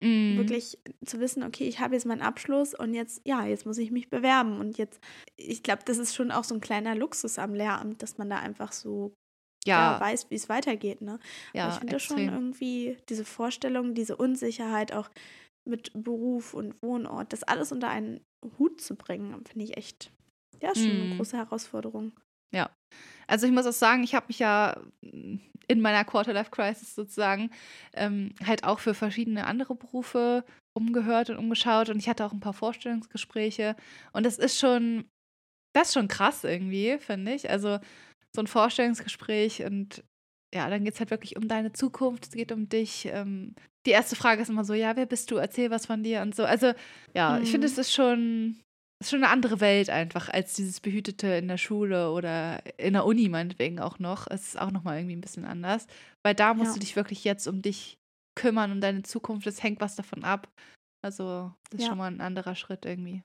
[0.01, 0.55] Mhm.
[0.55, 3.91] wirklich zu wissen, okay, ich habe jetzt meinen Abschluss und jetzt, ja, jetzt muss ich
[3.91, 5.01] mich bewerben und jetzt,
[5.37, 8.37] ich glaube, das ist schon auch so ein kleiner Luxus am Lehramt, dass man da
[8.39, 9.13] einfach so
[9.75, 11.19] ja, Ja, weiß, wie es weitergeht, ne?
[11.53, 15.09] ja, Aber ich finde das schon irgendwie, diese Vorstellung, diese Unsicherheit auch
[15.65, 18.21] mit Beruf und Wohnort, das alles unter einen
[18.59, 20.11] Hut zu bringen, finde ich echt,
[20.61, 21.09] ja, schon eine Mm.
[21.09, 22.13] große Herausforderung.
[23.27, 25.37] Also ich muss auch sagen, ich habe mich ja mm,
[25.67, 27.49] in meiner Quarter-Life-Crisis sozusagen
[27.93, 32.41] ähm, halt auch für verschiedene andere Berufe umgehört und umgeschaut und ich hatte auch ein
[32.41, 33.75] paar Vorstellungsgespräche
[34.11, 35.05] und das ist schon,
[35.73, 37.49] das ist schon krass irgendwie, finde ich.
[37.49, 37.79] Also
[38.35, 40.03] so ein Vorstellungsgespräch und
[40.53, 43.05] ja, dann geht es halt wirklich um deine Zukunft, es geht um dich.
[43.05, 45.37] Ähm, die erste Frage ist immer so, ja, wer bist du?
[45.37, 46.43] Erzähl was von dir und so.
[46.43, 46.73] Also
[47.15, 47.71] ja, ich finde, Mhm.
[47.71, 48.59] es ist schon,
[49.01, 53.05] ist schon eine andere Welt einfach als dieses Behütete in der Schule oder in der
[53.05, 54.27] Uni meinetwegen auch noch.
[54.29, 55.87] Es ist auch nochmal irgendwie ein bisschen anders,
[56.23, 56.73] weil da musst Ja.
[56.75, 57.97] du dich wirklich jetzt um dich
[58.35, 59.45] kümmern, um deine Zukunft.
[59.47, 60.47] Es hängt was davon ab.
[61.03, 61.89] Also das ist Ja.
[61.89, 63.23] schon mal ein anderer Schritt irgendwie.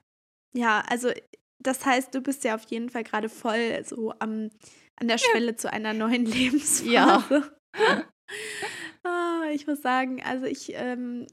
[0.55, 1.11] Ja, also
[1.59, 4.49] das heißt, du bist ja auf jeden Fall gerade voll so am,
[4.99, 6.91] an der Schwelle zu einer neuen Lebensphase.
[6.91, 7.23] Ja.
[9.03, 11.27] ah, ich muss sagen, also ich ähm,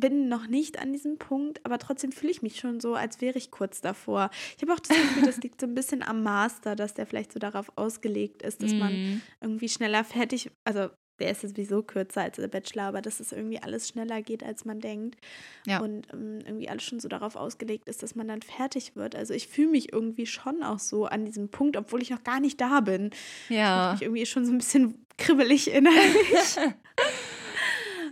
[0.00, 3.38] bin noch nicht an diesem Punkt, aber trotzdem fühle ich mich schon so, als wäre
[3.38, 4.30] ich kurz davor.
[4.56, 7.32] Ich habe auch das Gefühl, das liegt so ein bisschen am Master, dass der vielleicht
[7.32, 9.22] so darauf ausgelegt ist, dass man Mm.
[9.40, 10.88] irgendwie schneller fertig, also
[11.20, 14.64] der ist sowieso kürzer als der Bachelor, aber dass es irgendwie alles schneller geht, als
[14.64, 15.18] man denkt.
[15.66, 15.80] Ja.
[15.80, 19.14] Und ähm, irgendwie alles schon so darauf ausgelegt ist, dass man dann fertig wird.
[19.14, 22.40] Also ich fühle mich irgendwie schon auch so an diesem Punkt, obwohl ich noch gar
[22.40, 23.10] nicht da bin.
[23.50, 23.92] Ja.
[23.94, 26.56] Ich irgendwie schon so ein bisschen kribbelig innerlich.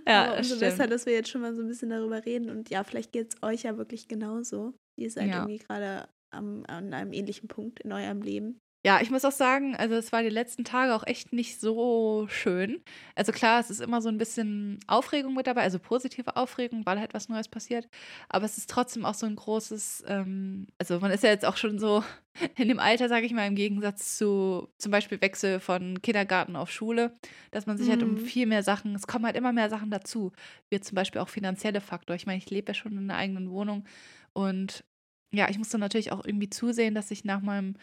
[0.09, 0.61] ja, Aber umso stimmt.
[0.61, 2.51] besser, dass wir jetzt schon mal so ein bisschen darüber reden.
[2.51, 4.75] Und ja, vielleicht geht es euch ja wirklich genauso.
[4.97, 5.37] Ihr seid Ja.
[5.37, 8.59] irgendwie gerade am, an einem ähnlichen Punkt in eurem Leben.
[8.85, 12.27] Ja, ich muss auch sagen, also es war die letzten Tage auch echt nicht so
[12.31, 12.81] schön.
[13.17, 17.01] Also klar, es ist immer so ein bisschen Aufregung mit dabei, also positive Aufregung, weil
[17.01, 17.89] halt was Neues passiert.
[18.29, 21.57] Aber es ist trotzdem auch so ein großes, ähm, also man ist ja jetzt auch
[21.57, 22.05] schon so
[22.57, 26.71] in dem Alter, sage ich mal, im Gegensatz zu zum Beispiel Wechsel von Kindergarten auf
[26.71, 27.13] Schule,
[27.51, 28.17] dass man sich halt um Mhm.
[28.17, 30.31] viel mehr Sachen, es kommen halt immer mehr Sachen dazu,
[30.71, 32.15] wie zum Beispiel auch finanzielle Faktor.
[32.15, 33.85] Ich meine, ich lebe ja schon in einer eigenen Wohnung
[34.33, 34.85] und
[35.31, 37.75] ja, ich muss dann natürlich auch irgendwie zusehen, dass ich nach meinem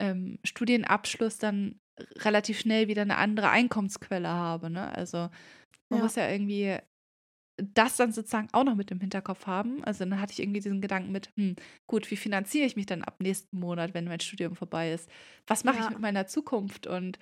[0.00, 1.80] ähm, Studienabschluss dann
[2.20, 4.70] relativ schnell wieder eine andere Einkommensquelle habe.
[4.70, 4.94] Ne?
[4.96, 5.30] Also
[5.90, 6.02] man Ja.
[6.02, 6.78] muss ja irgendwie
[7.56, 9.82] das dann sozusagen auch noch mit im Hinterkopf haben.
[9.84, 11.56] Also dann hatte ich irgendwie diesen Gedanken mit, hm,
[11.88, 15.10] gut, wie finanziere ich mich dann ab nächsten Monat, wenn mein Studium vorbei ist?
[15.46, 15.90] Was mache ich Ja.
[15.90, 16.86] mit meiner Zukunft?
[16.86, 17.18] Und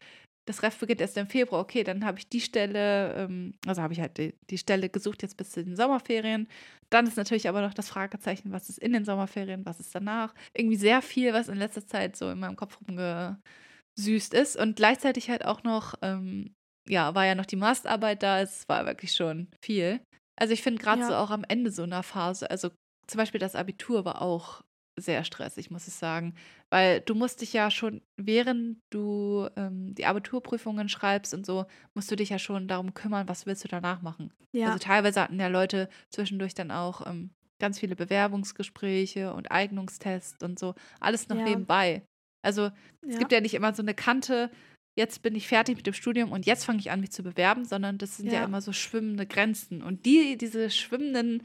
[0.47, 1.61] das Ref beginnt erst im Februar.
[1.61, 5.23] Okay, dann habe ich die Stelle, ähm, also habe ich halt die, die Stelle gesucht
[5.23, 6.49] jetzt bis zu den Sommerferien.
[6.89, 10.35] Dann ist natürlich aber noch das Fragezeichen, was ist in den Sommerferien, was ist danach?
[10.55, 14.57] Irgendwie sehr viel, was in letzter Zeit so in meinem Kopf rumgesüßt ist.
[14.57, 16.55] Und gleichzeitig halt auch noch, ähm,
[16.89, 18.41] ja, war ja noch die Masterarbeit da.
[18.41, 20.01] Es war wirklich schon viel.
[20.39, 21.09] Also ich finde gerade Ja.
[21.09, 22.71] so auch am Ende so einer Phase, also
[23.07, 24.63] zum Beispiel das Abitur war auch
[24.99, 26.35] sehr stressig, muss ich sagen.
[26.71, 32.11] Weil du musst dich ja schon, während du ähm, die Abiturprüfungen schreibst und so, musst
[32.11, 34.33] du dich ja schon darum kümmern, was willst du danach machen.
[34.53, 40.43] Ja, Also teilweise hatten ja Leute zwischendurch dann auch ähm, ganz viele Bewerbungsgespräche und Eignungstests
[40.43, 40.75] und so.
[41.01, 41.45] Alles noch Ja.
[41.45, 42.03] nebenbei.
[42.43, 42.71] Also
[43.03, 43.19] es ja.
[43.19, 44.51] gibt ja nicht immer so eine Kante,
[44.99, 47.65] jetzt bin ich fertig mit dem Studium und jetzt fange ich an, mich zu bewerben,
[47.65, 48.45] sondern das sind ja, Ja.
[48.45, 49.83] immer so schwimmende Grenzen.
[49.83, 51.43] Und die, diese schwimmenden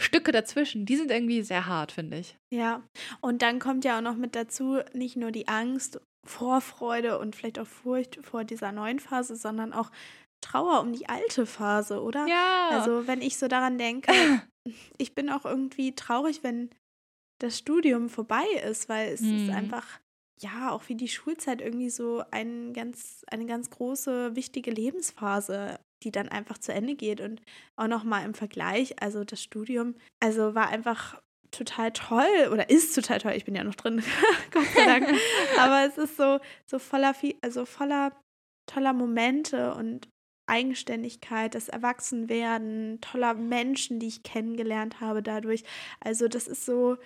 [0.00, 2.36] Stücke dazwischen, die sind irgendwie sehr hart, finde ich.
[2.52, 2.82] Ja,
[3.20, 7.58] und dann kommt ja auch noch mit dazu nicht nur die Angst, Vorfreude und vielleicht
[7.58, 9.90] auch Furcht vor dieser neuen Phase, sondern auch
[10.42, 12.26] Trauer um die alte Phase, oder?
[12.26, 12.68] Ja.
[12.70, 14.12] Also, wenn ich so daran denke,
[14.98, 16.70] ich bin auch irgendwie traurig, wenn
[17.40, 19.50] das Studium vorbei ist, weil es ist Mhm.
[19.50, 19.86] einfach,
[20.42, 26.10] ja, auch wie die Schulzeit irgendwie so ein ganz, eine ganz große, wichtige Lebensphase, die
[26.10, 27.20] dann einfach zu Ende geht.
[27.20, 27.42] Und
[27.76, 33.18] auch nochmal im Vergleich, also das Studium, also war einfach total toll oder ist total
[33.18, 33.32] toll.
[33.32, 34.02] Ich bin ja noch drin,
[34.52, 35.08] Gott sei Dank.
[35.58, 38.12] Aber es ist so, so voller, viel- also voller
[38.66, 40.08] toller Momente und
[40.48, 45.64] Eigenständigkeit, das Erwachsenwerden, toller Menschen, die ich kennengelernt habe dadurch.
[46.00, 46.96] Also das ist so,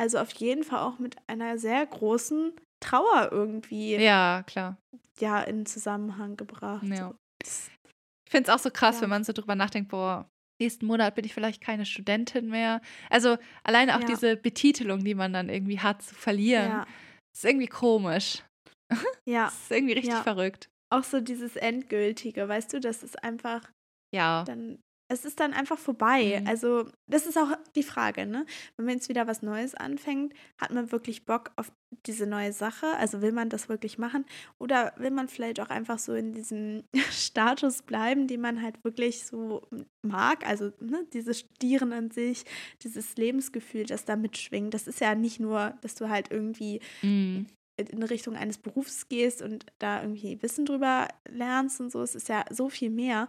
[0.00, 4.76] also auf jeden Fall auch mit einer sehr großen Trauer irgendwie ja, klar.
[5.20, 6.82] ja in Zusammenhang gebracht.
[6.84, 7.14] Ja.
[7.42, 9.02] Ich finde es auch so krass, Ja.
[9.02, 10.28] wenn man so drüber nachdenkt, boah,
[10.60, 12.80] nächsten Monat bin ich vielleicht keine Studentin mehr.
[13.10, 14.06] Also alleine auch Ja.
[14.06, 16.86] diese Betitelung, die man dann irgendwie hat, zu verlieren, Ja,
[17.34, 18.42] ist irgendwie komisch.
[19.28, 20.68] ja, Das ist irgendwie richtig verrückt.
[20.92, 23.70] auch so dieses Endgültige, weißt du, das ist einfach
[24.14, 24.44] Ja.
[24.44, 24.78] dann,
[25.12, 26.40] es ist dann einfach vorbei.
[26.40, 26.46] Mhm.
[26.48, 28.46] Also, das ist auch die Frage, ne?
[28.76, 31.70] Wenn man jetzt wieder was Neues anfängt, hat man wirklich Bock auf
[32.06, 32.86] diese neue Sache?
[32.96, 34.24] Also will man das wirklich machen?
[34.58, 39.26] Oder will man vielleicht auch einfach so in diesem Status bleiben, den man halt wirklich
[39.26, 39.62] so
[40.02, 40.46] mag?
[40.46, 42.44] Also, ne, dieses Studieren an sich,
[42.82, 44.72] dieses Lebensgefühl, das da mitschwingt.
[44.74, 47.46] Das ist ja nicht nur, dass du halt irgendwie Mhm.
[47.76, 52.00] in Richtung eines Berufs gehst und da irgendwie Wissen drüber lernst und so.
[52.02, 53.28] Es ist ja so viel mehr.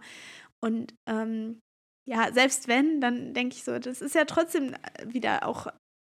[0.60, 1.60] Und ähm,
[2.06, 4.74] ja, selbst wenn, dann denke ich so, das ist ja trotzdem
[5.06, 5.68] wieder auch,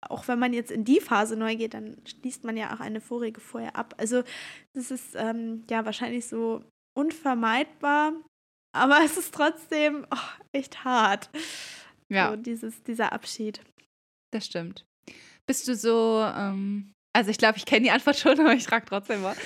[0.08, 3.00] auch wenn man jetzt in die Phase neu geht, dann schließt man ja auch eine
[3.00, 3.94] vorige vorher ab.
[3.98, 4.22] Also
[4.74, 6.64] das ist ähm, ja wahrscheinlich so
[6.96, 8.12] unvermeidbar,
[8.74, 11.30] aber es ist trotzdem oh, echt hart.
[12.10, 13.60] Ja, So dieses, dieser Abschied.
[14.30, 14.84] das stimmt.
[15.46, 18.86] Bist du so, ähm, also ich glaube, ich kenne die Antwort schon, aber ich frage
[18.86, 19.36] trotzdem mal.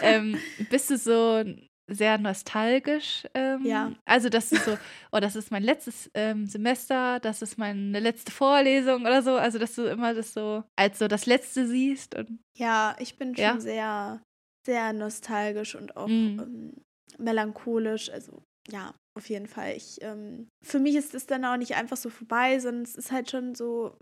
[0.00, 0.38] ähm,
[0.70, 1.44] bist du so
[1.86, 3.24] sehr nostalgisch?
[3.34, 3.92] Ähm, Ja.
[4.04, 4.76] Also, dass du so,
[5.12, 9.36] oh, das ist mein letztes ähm, Semester, das ist meine letzte Vorlesung oder so.
[9.36, 13.34] Also, dass du immer das so als so das Letzte siehst und Ja, ich bin
[13.34, 13.60] schon Ja?
[13.60, 14.22] sehr,
[14.66, 16.40] sehr nostalgisch und auch Mhm.
[16.40, 16.72] ähm,
[17.18, 18.10] melancholisch.
[18.10, 19.74] Also ja, auf jeden Fall.
[19.76, 23.12] Ich, ähm, für mich ist es dann auch nicht einfach so vorbei, sondern es ist
[23.12, 23.96] halt schon so.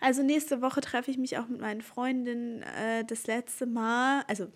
[0.00, 4.22] Also nächste Woche treffe ich mich auch mit meinen Freundinnen äh, das letzte Mal.
[4.28, 4.46] Also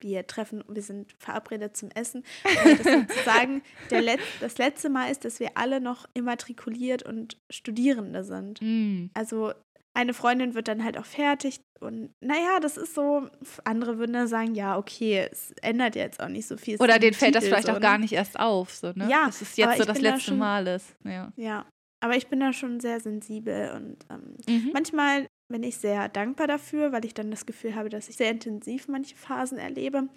[0.00, 2.24] wir treffen, wir sind verabredet zum Essen.
[2.44, 8.24] Das sozusagen der Letz-, das letzte Mal ist, dass wir alle noch immatrikuliert und Studierende
[8.24, 8.60] sind.
[8.60, 9.52] Mm, Also
[9.94, 13.28] eine Freundin wird dann halt auch fertig und naja, das ist so,
[13.64, 16.76] andere würden dann sagen, ja, okay, es ändert jetzt auch nicht so viel.
[16.76, 18.02] Oder denen fällt Titel, das vielleicht so, auch gar ne?
[18.02, 19.08] nicht erst auf, so, ne?
[19.10, 19.26] Ja.
[19.26, 20.94] Dass es jetzt so das letzte schon, Mal ist.
[21.04, 21.32] Ja.
[21.36, 21.66] ja,
[22.00, 24.70] aber ich bin da schon sehr sensibel und ähm, mhm.
[24.72, 28.30] manchmal bin ich sehr dankbar dafür, weil ich dann das Gefühl habe, dass ich sehr
[28.30, 30.08] intensiv manche Phasen erlebe.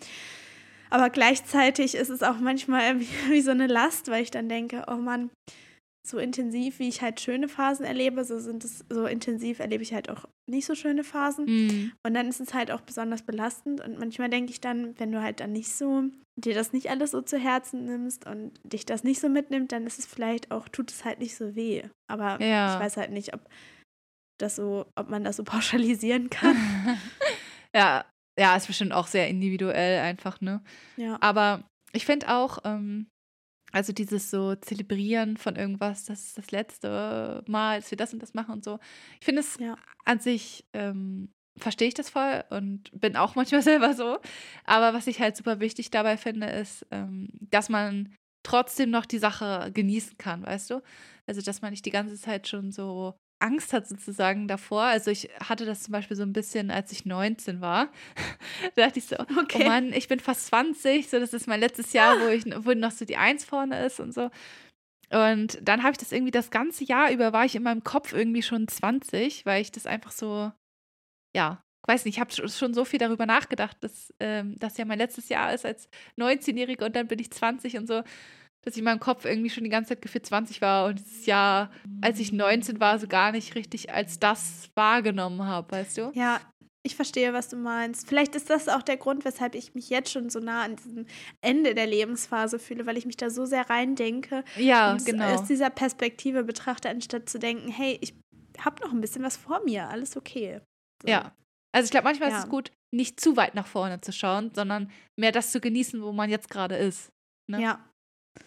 [0.89, 4.86] Aber gleichzeitig ist es auch manchmal wie, wie so eine Last, weil ich dann denke,
[4.88, 5.30] oh Mann,
[6.06, 9.93] so intensiv, wie ich halt schöne Phasen erlebe, so sind es, so intensiv erlebe ich
[9.93, 11.46] halt auch nicht so schöne Phasen.
[11.46, 11.91] Mhm.
[12.06, 13.80] Und dann ist es halt auch besonders belastend.
[13.80, 16.04] Und manchmal denke ich dann, wenn du halt dann nicht so,
[16.36, 19.88] dir das nicht alles so zu Herzen nimmst und dich das nicht so mitnimmt, dann
[19.88, 21.84] ist es vielleicht auch, tut es halt nicht so weh.
[22.08, 22.74] Aber ja.
[22.74, 23.41] ich weiß halt nicht, ob
[24.39, 26.56] das so, ob man das so pauschalisieren kann.
[27.76, 28.06] ja,
[28.39, 30.63] ja, ist bestimmt auch sehr individuell einfach, ne?
[30.98, 31.17] Ja.
[31.22, 33.08] Aber ich finde auch, ähm,
[33.72, 38.22] also dieses so Zelebrieren von irgendwas, das ist das letzte Mal, dass wir das und
[38.22, 38.80] das machen und so.
[39.19, 39.76] Ich finde es ja.
[40.06, 44.19] an sich, ähm, verstehe ich das voll und bin auch manchmal selber so.
[44.65, 49.19] Aber was ich halt super wichtig dabei finde, ist, ähm, dass man trotzdem noch die
[49.19, 50.82] Sache genießen kann, weißt du?
[51.26, 54.84] Also, dass man nicht die ganze Zeit schon so Angst hat sozusagen davor.
[54.84, 57.89] Also ich hatte das zum Beispiel so ein bisschen, als ich 19 war.
[58.75, 59.63] da dachte ich so, oh okay.
[59.63, 62.73] oh Mann, ich bin fast 20, so das ist mein letztes Jahr, wo ich wo
[62.73, 64.29] noch so die Eins vorne ist und so.
[65.10, 68.13] Und dann habe ich das irgendwie das ganze Jahr über war ich in meinem Kopf
[68.13, 70.51] irgendwie schon 20, weil ich das einfach so,
[71.36, 74.97] ja, weiß nicht, ich habe schon so viel darüber nachgedacht, dass ähm, das ja mein
[74.97, 78.03] letztes Jahr ist als 19-Jährige und dann bin ich 20 und so
[78.63, 81.26] dass ich in meinem Kopf irgendwie schon die ganze Zeit gefühlt 20 war und dieses
[81.26, 81.69] Jahr,
[82.02, 86.12] als ich 19 war, so gar nicht richtig als das wahrgenommen habe, weißt du?
[86.13, 86.39] Ja,
[86.86, 88.08] ich verstehe, was du meinst.
[88.08, 91.06] Vielleicht ist das auch der Grund, weshalb ich mich jetzt schon so nah an diesem
[91.41, 94.43] Ende der Lebensphase fühle, weil ich mich da so sehr reindenke.
[94.58, 95.34] Ja, und genau.
[95.34, 98.13] Aus dieser Perspektive betrachte, anstatt zu denken, hey, ich
[98.60, 100.60] habe noch ein bisschen was vor mir, alles okay.
[101.02, 101.10] So.
[101.10, 101.34] Ja.
[101.73, 102.38] Also ich glaube, manchmal ja.
[102.38, 106.02] ist es gut, nicht zu weit nach vorne zu schauen, sondern mehr das zu genießen,
[106.02, 107.12] wo man jetzt gerade ist.
[107.49, 107.62] Ne?
[107.62, 107.92] Ja,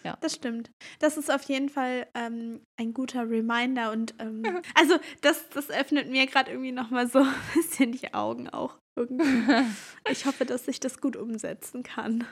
[0.05, 0.16] ja.
[0.20, 0.70] Das stimmt.
[0.99, 4.42] Das ist auf jeden Fall ähm, ein guter Reminder und ähm,
[4.75, 9.25] also das, das öffnet mir gerade irgendwie nochmal so ein bisschen die Augen auch irgendwie.
[10.11, 12.25] Ich hoffe, dass ich das gut umsetzen kann.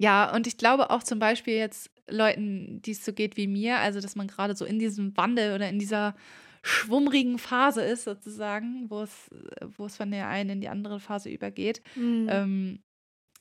[0.00, 3.78] Ja, und ich glaube auch zum Beispiel jetzt Leuten, die es so geht wie mir,
[3.78, 6.14] also dass man gerade so in diesem Wandel oder in dieser
[6.62, 9.30] schwummrigen Phase ist, sozusagen, wo es,
[9.76, 12.28] wo es von der einen in die andere Phase übergeht, mhm.
[12.30, 12.82] ähm,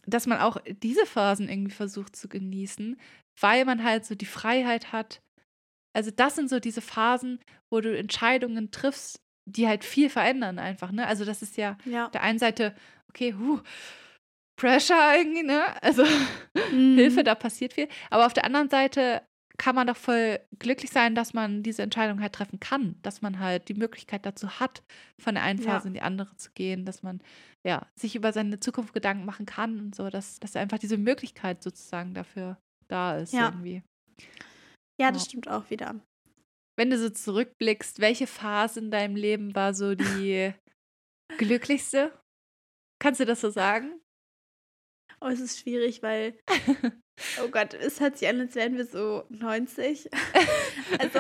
[0.07, 2.99] dass man auch diese Phasen irgendwie versucht zu genießen,
[3.39, 5.21] weil man halt so die Freiheit hat.
[5.93, 7.39] Also das sind so diese Phasen,
[7.69, 11.07] wo du Entscheidungen triffst, die halt viel verändern einfach, ne?
[11.07, 12.09] Also das ist ja, ja.
[12.09, 12.75] der einen Seite,
[13.09, 13.59] okay, huh,
[14.57, 15.81] Pressure irgendwie, ne?
[15.81, 16.03] Also
[16.71, 16.95] mhm.
[16.95, 17.87] Hilfe, da passiert viel.
[18.09, 19.21] Aber auf der anderen Seite
[19.57, 23.39] kann man doch voll glücklich sein, dass man diese Entscheidung halt treffen kann, dass man
[23.39, 24.83] halt die Möglichkeit dazu hat,
[25.19, 25.87] von der einen Phase ja.
[25.87, 27.21] in die andere zu gehen, dass man
[27.65, 31.63] ja sich über seine Zukunft Gedanken machen kann und so, dass, dass einfach diese Möglichkeit
[31.63, 33.47] sozusagen dafür da ist ja.
[33.47, 33.83] irgendwie.
[34.99, 35.29] Ja, das ja.
[35.29, 35.99] stimmt auch wieder.
[36.77, 40.53] Wenn du so zurückblickst, welche Phase in deinem Leben war so die
[41.37, 42.13] glücklichste?
[42.99, 43.99] Kannst du das so sagen?
[45.19, 46.37] Oh, es ist schwierig, weil,
[47.43, 50.09] oh Gott, es hört sich an, als wären wir so 90.
[50.99, 51.19] also,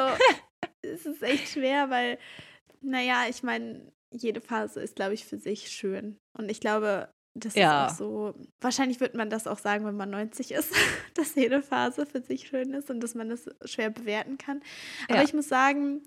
[0.81, 2.17] es ist echt schwer, weil,
[2.81, 6.17] naja, ich meine, jede Phase ist, glaube ich, für sich schön.
[6.37, 7.85] Und ich glaube, das ja.
[7.85, 8.33] ist auch so.
[8.61, 10.73] Wahrscheinlich wird man das auch sagen, wenn man 90 ist,
[11.13, 14.61] dass jede Phase für sich schön ist und dass man das schwer bewerten kann.
[15.07, 15.23] Aber ja.
[15.23, 16.01] ich muss sagen,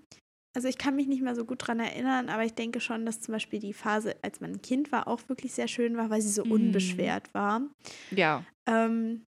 [0.54, 3.20] also ich kann mich nicht mehr so gut dran erinnern, aber ich denke schon, dass
[3.20, 6.20] zum Beispiel die Phase, als man ein Kind war, auch wirklich sehr schön war, weil
[6.20, 6.52] sie so mhm.
[6.52, 7.62] unbeschwert war.
[8.10, 8.44] Ja.
[8.66, 9.26] Ähm,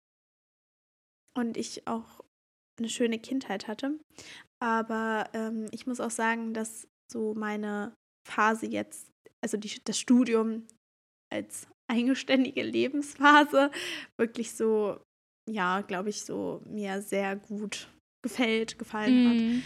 [1.37, 2.21] und ich auch
[2.79, 3.99] eine schöne Kindheit hatte.
[4.61, 7.95] Aber ähm, ich muss auch sagen, dass so meine
[8.29, 9.11] Phase jetzt,
[9.43, 10.67] also die, das Studium
[11.33, 13.71] als eigenständige Lebensphase
[14.17, 15.01] wirklich so,
[15.51, 17.89] ja, glaube ich, so mir sehr gut
[18.23, 19.37] gefällt, gefallen hat.
[19.37, 19.63] Mhm.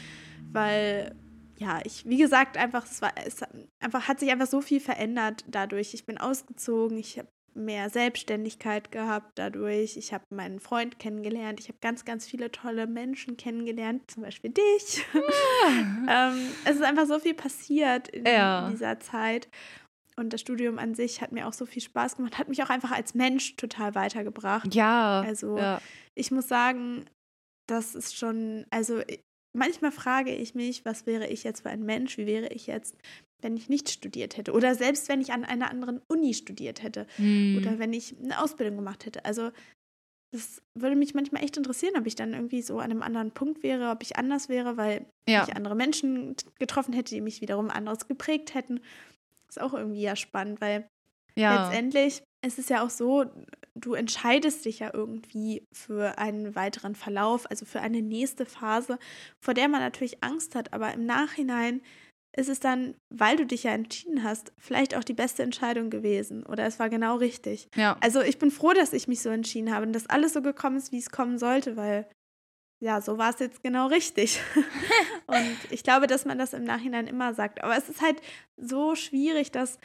[0.52, 1.16] Weil,
[1.58, 3.40] ja, ich, wie gesagt, einfach, es war, es
[3.82, 5.94] einfach, hat sich einfach so viel verändert dadurch.
[5.94, 9.96] Ich bin ausgezogen, ich habe mehr Selbstständigkeit gehabt dadurch.
[9.96, 11.60] Ich habe meinen Freund kennengelernt.
[11.60, 15.04] Ich habe ganz, ganz viele tolle Menschen kennengelernt, zum Beispiel dich.
[15.14, 16.28] Ja.
[16.30, 18.66] ähm, es ist einfach so viel passiert in, ja.
[18.66, 19.48] in dieser Zeit.
[20.18, 22.70] Und das Studium an sich hat mir auch so viel Spaß gemacht, hat mich auch
[22.70, 24.74] einfach als Mensch total weitergebracht.
[24.74, 25.20] Ja.
[25.20, 25.80] Also ja.
[26.14, 27.04] ich muss sagen,
[27.68, 29.02] das ist schon, also
[29.56, 32.96] manchmal frage ich mich, was wäre ich jetzt für ein Mensch, wie wäre ich jetzt,
[33.46, 37.06] wenn ich nicht studiert hätte oder selbst wenn ich an einer anderen Uni studiert hätte
[37.16, 37.56] hm.
[37.56, 39.24] oder wenn ich eine Ausbildung gemacht hätte.
[39.24, 39.52] Also
[40.32, 43.62] das würde mich manchmal echt interessieren, ob ich dann irgendwie so an einem anderen Punkt
[43.62, 45.44] wäre, ob ich anders wäre, weil Ja.
[45.44, 48.80] ich andere Menschen getroffen hätte, die mich wiederum anderes geprägt hätten.
[49.48, 50.88] Ist auch irgendwie ja spannend, weil
[51.36, 51.56] Ja.
[51.56, 53.24] letztendlich ist es ja auch so,
[53.74, 58.98] du entscheidest dich ja irgendwie für einen weiteren Verlauf, also für eine nächste Phase,
[59.40, 61.82] vor der man natürlich Angst hat, aber im Nachhinein
[62.36, 66.44] ist es dann, weil du dich ja entschieden hast, vielleicht auch die beste Entscheidung gewesen
[66.44, 67.68] oder es war genau richtig.
[67.74, 67.96] Ja.
[68.00, 70.76] Also ich bin froh, dass ich mich so entschieden habe und dass alles so gekommen
[70.76, 72.06] ist, wie es kommen sollte, weil
[72.78, 74.38] ja, so war es jetzt genau richtig.
[75.26, 77.64] und ich glaube, dass man das im Nachhinein immer sagt.
[77.64, 78.20] Aber es ist halt
[78.58, 79.78] so schwierig, das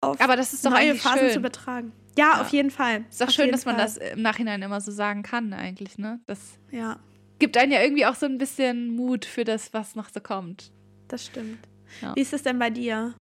[0.00, 1.30] auf Aber das ist doch neue Phasen schön.
[1.30, 1.92] zu übertragen.
[2.16, 2.40] Ja, Ja.
[2.42, 3.04] auf jeden Fall.
[3.10, 3.84] Ist doch auf schön, dass man Fall.
[3.84, 6.20] das im Nachhinein immer so sagen kann, eigentlich, ne?
[6.26, 6.38] Das
[6.70, 7.00] Ja,
[7.40, 10.70] gibt einen ja irgendwie auch so ein bisschen Mut für das, was noch so kommt.
[11.12, 11.68] Das stimmt.
[12.00, 12.14] Ja.
[12.16, 13.14] Wie ist es denn bei dir?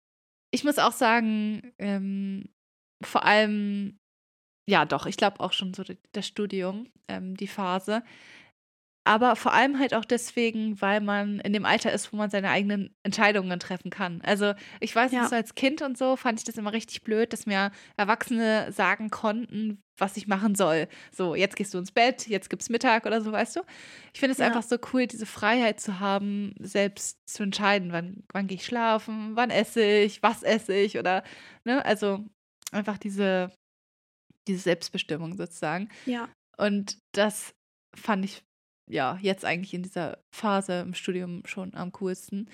[0.51, 2.45] Ich muss auch sagen, ähm,
[3.03, 3.99] vor allem,
[4.67, 8.03] ja doch, ich glaube auch schon so das Studium, ähm, die Phase.
[9.03, 12.49] Aber vor allem halt auch deswegen, weil man in dem Alter ist, wo man seine
[12.51, 14.21] eigenen Entscheidungen treffen kann.
[14.21, 15.21] Also ich weiß Ja.
[15.21, 18.71] nicht, so als Kind und so fand ich das immer richtig blöd, dass mir Erwachsene
[18.71, 20.87] sagen konnten, was ich machen soll.
[21.11, 23.61] So, jetzt gehst du ins Bett, jetzt gibt's Mittag oder so, weißt du?
[24.13, 24.45] Ich finde es Ja.
[24.47, 29.35] einfach so cool, diese Freiheit zu haben, selbst zu entscheiden, wann, wann gehe ich schlafen,
[29.35, 31.23] wann esse ich, was esse ich oder,
[31.65, 32.23] ne, also
[32.71, 33.51] einfach diese,
[34.47, 35.89] diese Selbstbestimmung sozusagen.
[36.05, 37.53] Ja, Und das
[37.95, 38.43] fand ich
[38.91, 42.49] ja jetzt eigentlich in dieser Phase im Studium schon am coolsten.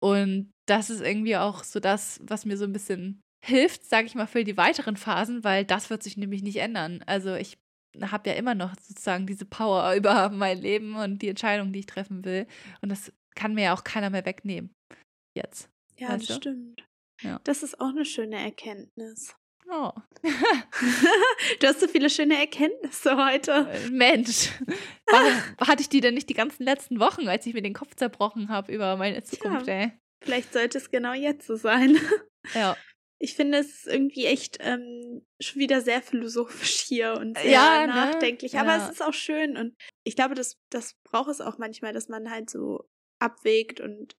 [0.00, 4.14] Und das ist irgendwie auch so das, was mir so ein bisschen hilft, sage ich
[4.14, 7.02] mal, für die weiteren Phasen, weil das wird sich nämlich nicht ändern.
[7.06, 7.58] Also ich
[8.00, 11.86] habe ja immer noch sozusagen diese Power über mein Leben und die Entscheidung, die ich
[11.86, 12.46] treffen will.
[12.80, 14.70] Und das kann mir ja auch keiner mehr wegnehmen.
[15.36, 15.70] Jetzt.
[15.96, 16.34] ja, Weißt das du?
[16.34, 16.84] stimmt.
[17.22, 17.40] Ja.
[17.44, 19.34] Das ist auch eine schöne Erkenntnis.
[19.70, 19.92] Oh,
[21.60, 23.68] Du hast so viele schöne Erkenntnisse heute.
[23.70, 24.50] äh, Mensch.
[25.06, 27.94] Warum hatte ich die denn nicht die ganzen letzten Wochen, als ich mir den Kopf
[27.94, 29.92] zerbrochen habe über meine Zukunft, ey?
[30.22, 31.98] Vielleicht sollte es genau jetzt so sein.
[32.54, 32.76] Ja.
[33.20, 37.92] Ich finde es irgendwie echt ähm, schon wieder sehr philosophisch hier und sehr Ja, ne?
[37.92, 38.56] nachdenklich.
[38.58, 38.84] Aber Ja.
[38.86, 42.30] es ist auch schön und ich glaube, das, das braucht es auch manchmal, dass man
[42.30, 42.88] halt so
[43.20, 44.16] abwägt und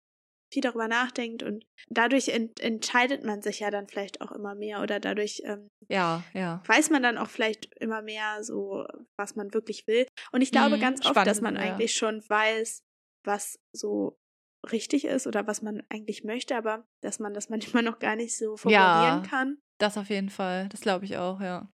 [0.51, 4.81] viel darüber nachdenkt und dadurch ent entscheidet man sich ja dann vielleicht auch immer mehr
[4.81, 6.61] oder dadurch ähm, Ja, ja.
[6.65, 8.85] weiß man dann auch vielleicht immer mehr so,
[9.17, 10.05] was man wirklich will.
[10.31, 11.61] Und ich glaube Mhm, ganz oft, spannend, dass man ja.
[11.61, 12.81] eigentlich schon weiß,
[13.25, 14.17] was so
[14.71, 18.35] richtig ist oder was man eigentlich möchte, aber dass man das manchmal noch gar nicht
[18.35, 19.29] so formulieren Ja.
[19.29, 19.57] kann.
[19.77, 20.67] Das auf jeden Fall.
[20.69, 21.71] Das glaube ich auch, ja.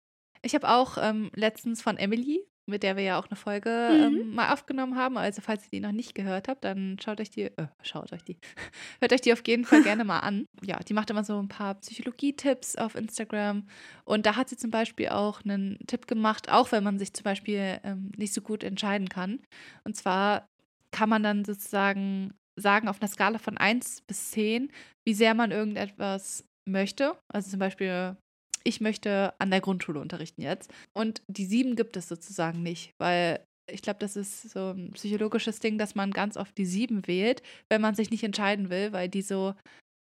[0.41, 4.03] Ich habe auch ähm, letztens von Emily, mit der wir ja auch eine Folge Mhm.
[4.03, 5.17] ähm, mal aufgenommen haben.
[5.17, 8.23] Also falls ihr die noch nicht gehört habt, dann schaut euch die, äh, schaut euch
[8.23, 8.37] die,
[9.01, 10.45] hört euch die auf jeden Fall gerne mal an.
[10.65, 13.67] Ja, die macht immer so ein paar Psychologie-Tipps auf Instagram.
[14.05, 17.23] Und da hat sie zum Beispiel auch einen Tipp gemacht, auch wenn man sich zum
[17.23, 19.39] Beispiel ähm, nicht so gut entscheiden kann.
[19.83, 20.47] Und zwar
[20.91, 24.71] kann man dann sozusagen sagen, auf einer Skala von 1 bis 10,
[25.05, 27.15] wie sehr man irgendetwas möchte.
[27.33, 28.17] Also zum Beispiel,
[28.63, 30.71] ich möchte an der Grundschule unterrichten jetzt.
[30.93, 35.59] Und die 7 gibt es sozusagen nicht, weil ich glaube, das ist so ein psychologisches
[35.59, 39.09] Ding, dass man ganz oft die 7 wählt, wenn man sich nicht entscheiden will, weil
[39.09, 39.53] die so,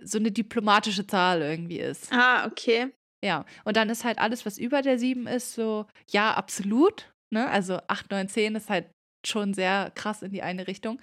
[0.04, 2.12] so eine diplomatische Zahl irgendwie ist.
[2.12, 2.92] Ah, okay.
[3.24, 7.12] Ja, und dann ist halt alles, was über der 7 ist, so, ja, absolut.
[7.34, 7.50] Ne?
[7.50, 8.90] Also 8, 9, 10 ist halt
[9.26, 11.02] schon sehr krass in die eine Richtung.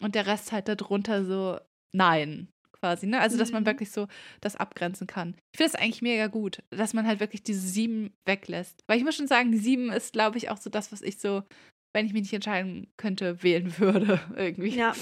[0.00, 1.60] Und der Rest halt darunter so,
[1.94, 2.48] nein,
[2.82, 3.06] quasi.
[3.06, 3.20] Ne?
[3.20, 3.66] Also, dass man Mhm.
[3.66, 4.08] wirklich so
[4.40, 5.36] das abgrenzen kann.
[5.52, 8.82] Ich finde es eigentlich mega gut, dass man halt wirklich diese 7 weglässt.
[8.88, 11.44] Weil ich muss schon sagen, 7 ist, glaube ich, auch so das, was ich so,
[11.92, 14.20] wenn ich mich nicht entscheiden könnte, wählen würde.
[14.36, 14.70] Irgendwie.
[14.76, 14.94] Ja.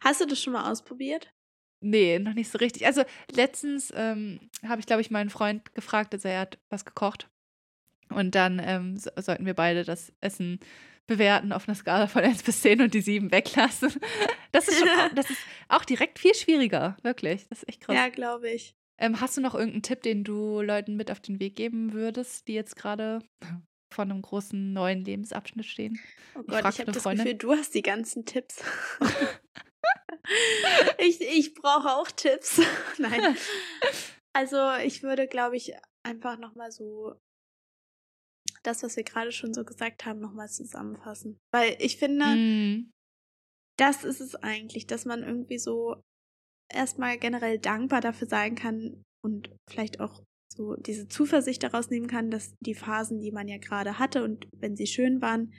[0.00, 1.30] Hast du das schon mal ausprobiert?
[1.84, 2.86] Nee, noch nicht so richtig.
[2.86, 7.28] Also letztens ähm, habe ich, glaube ich, meinen Freund gefragt, also er hat was gekocht.
[8.08, 10.60] Und dann ähm, so, sollten wir beide das Essen
[11.06, 13.92] bewerten auf einer Skala von 1 bis 10 und die 7 weglassen.
[14.54, 17.48] Das ist, schon, das ist auch direkt viel schwieriger, wirklich.
[17.48, 17.96] Das ist echt krass.
[17.96, 18.74] Ja, glaube ich.
[19.00, 22.48] Ähm, hast du noch irgendeinen Tipp, den du Leuten mit auf den Weg geben würdest,
[22.48, 23.20] die jetzt gerade
[23.90, 25.98] vor einem großen neuen Lebensabschnitt stehen?
[26.34, 27.24] Oh Ich Gott, ich, für habe das Freundin.
[27.24, 28.62] Gefühl, du hast die ganzen Tipps.
[30.98, 32.60] ich ich brauche auch Tipps.
[32.98, 33.36] Nein.
[34.34, 35.72] Also ich würde, glaube ich,
[36.02, 37.14] einfach nochmal so
[38.64, 41.38] das, was wir gerade schon so gesagt haben, nochmal zusammenfassen.
[41.52, 42.90] Weil ich finde, Mm,
[43.78, 46.02] das ist es eigentlich, dass man irgendwie so
[46.72, 52.30] erstmal generell dankbar dafür sein kann und vielleicht auch so diese Zuversicht daraus nehmen kann,
[52.30, 55.52] dass die Phasen, die man ja gerade hatte und wenn sie schön waren,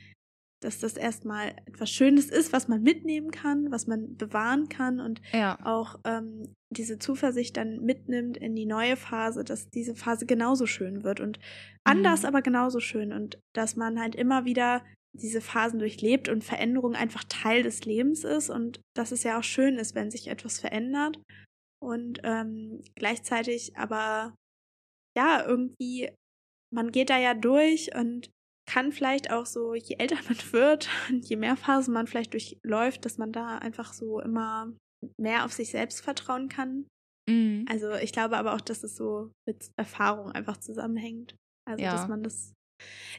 [0.64, 5.22] dass das erstmal etwas Schönes ist, was man mitnehmen kann, was man bewahren kann und
[5.34, 5.57] Ja.
[5.64, 11.03] auch ähm, diese Zuversicht dann mitnimmt in die neue Phase, dass diese Phase genauso schön
[11.03, 11.39] wird und
[11.84, 12.28] anders, Mhm.
[12.28, 14.84] aber genauso schön und dass man halt immer wieder
[15.16, 19.43] diese Phasen durchlebt und Veränderung einfach Teil des Lebens ist und dass es ja auch
[19.43, 21.20] schön ist, wenn sich etwas verändert
[21.80, 24.34] und ähm, gleichzeitig aber
[25.16, 26.09] ja irgendwie
[26.74, 28.32] man geht da ja durch und
[28.66, 33.05] kann vielleicht auch so, je älter man wird und je mehr Phasen man vielleicht durchläuft,
[33.05, 34.72] dass man da einfach so immer
[35.20, 36.88] mehr auf sich selbst vertrauen kann.
[37.30, 37.66] Mhm.
[37.70, 41.36] Also ich glaube aber auch, dass es so mit Erfahrung einfach zusammenhängt.
[41.70, 41.91] Also Ja.
[41.91, 42.53] dass man das,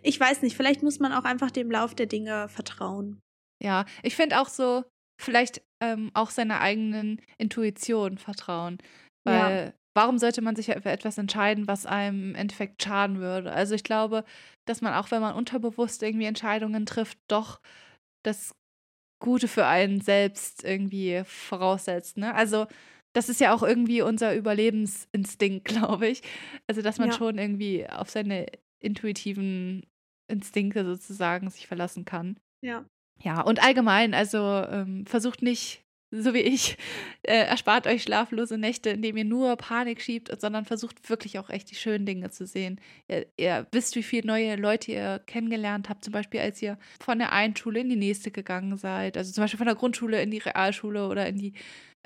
[0.02, 3.20] ich weiß nicht, vielleicht muss man auch einfach dem Lauf der Dinge vertrauen.
[3.62, 4.84] Ja, ich finde auch so,
[5.22, 8.78] vielleicht ähm, auch seiner eigenen Intuition vertrauen.
[9.26, 13.52] Weil warum sollte man sich ja für etwas entscheiden, was einem im Endeffekt schaden würde?
[13.52, 14.24] Also ich glaube,
[14.66, 17.60] dass man auch, wenn man unterbewusst irgendwie Entscheidungen trifft, doch
[18.24, 18.54] das
[19.22, 22.18] Gute für einen selbst irgendwie voraussetzt.
[22.18, 22.34] Ne?
[22.34, 22.66] Also
[23.14, 26.22] das ist ja auch irgendwie unser Überlebensinstinkt, glaube ich.
[26.66, 27.16] Also dass man Ja.
[27.16, 28.46] schon irgendwie auf seine
[28.82, 29.86] intuitiven
[30.30, 32.38] Instinkte sozusagen sich verlassen kann.
[32.62, 32.84] Ja.
[33.22, 35.83] Ja, und allgemein, also ähm, versucht nicht,
[36.20, 36.76] so wie ich,
[37.22, 41.70] äh, erspart euch schlaflose Nächte, indem ihr nur Panik schiebt, sondern versucht wirklich auch echt
[41.70, 42.80] die schönen Dinge zu sehen.
[43.08, 47.18] Ihr, ihr wisst, wie viele neue Leute ihr kennengelernt habt, zum Beispiel als ihr von
[47.18, 50.30] der einen Schule in die nächste gegangen seid, also zum Beispiel von der Grundschule in
[50.30, 51.54] die Realschule oder in die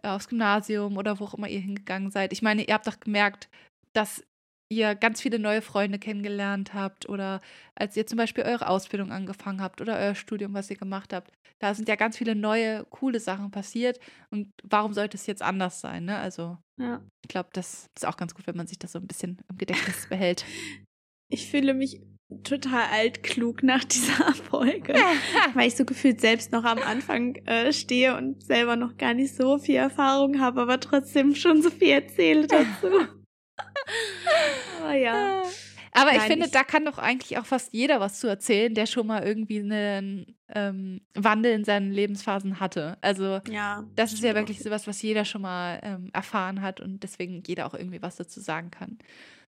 [0.03, 2.33] äh, aufs Gymnasium oder wo auch immer ihr hingegangen seid.
[2.33, 3.49] Ich meine, ihr habt doch gemerkt,
[3.93, 4.23] dass
[4.71, 7.41] ihr ganz viele neue Freunde kennengelernt habt oder
[7.75, 11.33] als ihr zum Beispiel eure Ausbildung angefangen habt oder euer Studium, was ihr gemacht habt.
[11.61, 13.99] Da sind ja ganz viele neue, coole Sachen passiert.
[14.31, 16.05] Und warum sollte es jetzt anders sein?
[16.05, 16.16] Ne?
[16.19, 17.01] Also Ja.
[17.25, 19.59] ich glaube, das ist auch ganz gut, wenn man sich das so ein bisschen im
[19.59, 20.45] Gedächtnis behält.
[21.31, 22.01] Ich fühle mich
[22.43, 24.95] total altklug nach dieser Folge.
[25.53, 29.35] weil ich so gefühlt selbst noch am Anfang äh, stehe und selber noch gar nicht
[29.35, 32.89] so viel Erfahrung habe, aber trotzdem schon so viel erzähle dazu.
[34.89, 35.43] Aber ja.
[35.93, 38.74] Aber ich Nein, finde, ich- da kann doch eigentlich auch fast jeder was zu erzählen,
[38.74, 42.99] der schon mal irgendwie einen ähm, Wandel in seinen Lebensphasen hatte.
[43.01, 43.84] Also Ja.
[43.97, 47.66] das ist ja wirklich sowas, was jeder schon mal ähm, erfahren hat und deswegen jeder
[47.66, 48.99] auch irgendwie was dazu sagen kann.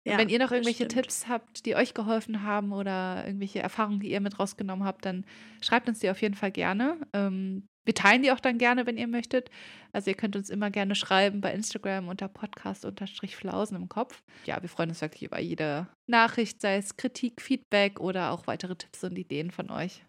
[0.04, 0.92] Ja, wenn ihr noch irgendwelche stimmt.
[1.04, 5.26] Tipps habt, die euch geholfen haben oder irgendwelche Erfahrungen, die ihr mit rausgenommen habt, dann
[5.60, 6.96] schreibt uns die auf jeden Fall gerne.
[7.12, 9.50] Ähm, wir teilen die auch dann gerne, wenn ihr möchtet.
[9.90, 14.22] Also ihr könnt uns immer gerne schreiben bei Instagram unter Podcast-Flausen im Kopf.
[14.46, 18.76] Ja, wir freuen uns wirklich über jede Nachricht, sei es Kritik, Feedback oder auch weitere
[18.76, 20.04] Tipps und Ideen von euch.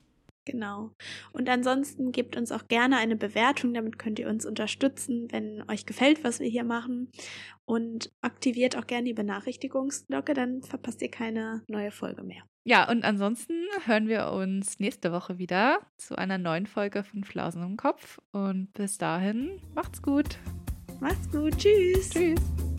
[0.46, 0.92] Genau.
[1.34, 5.86] Und ansonsten gebt uns auch gerne eine Bewertung, damit könnt ihr uns unterstützen, wenn euch
[5.86, 7.12] gefällt, was wir hier machen.
[7.66, 12.44] Und aktiviert auch gerne die Benachrichtigungsglocke, dann verpasst ihr keine neue Folge mehr.
[12.64, 13.54] Ja, und ansonsten
[13.86, 18.20] hören wir uns nächste Woche wieder zu einer neuen Folge von Flausen im Kopf.
[18.32, 20.38] Und bis dahin, macht's gut.
[21.00, 21.58] Macht's gut.
[21.58, 22.10] Tschüss.
[22.10, 22.71] Tschüss.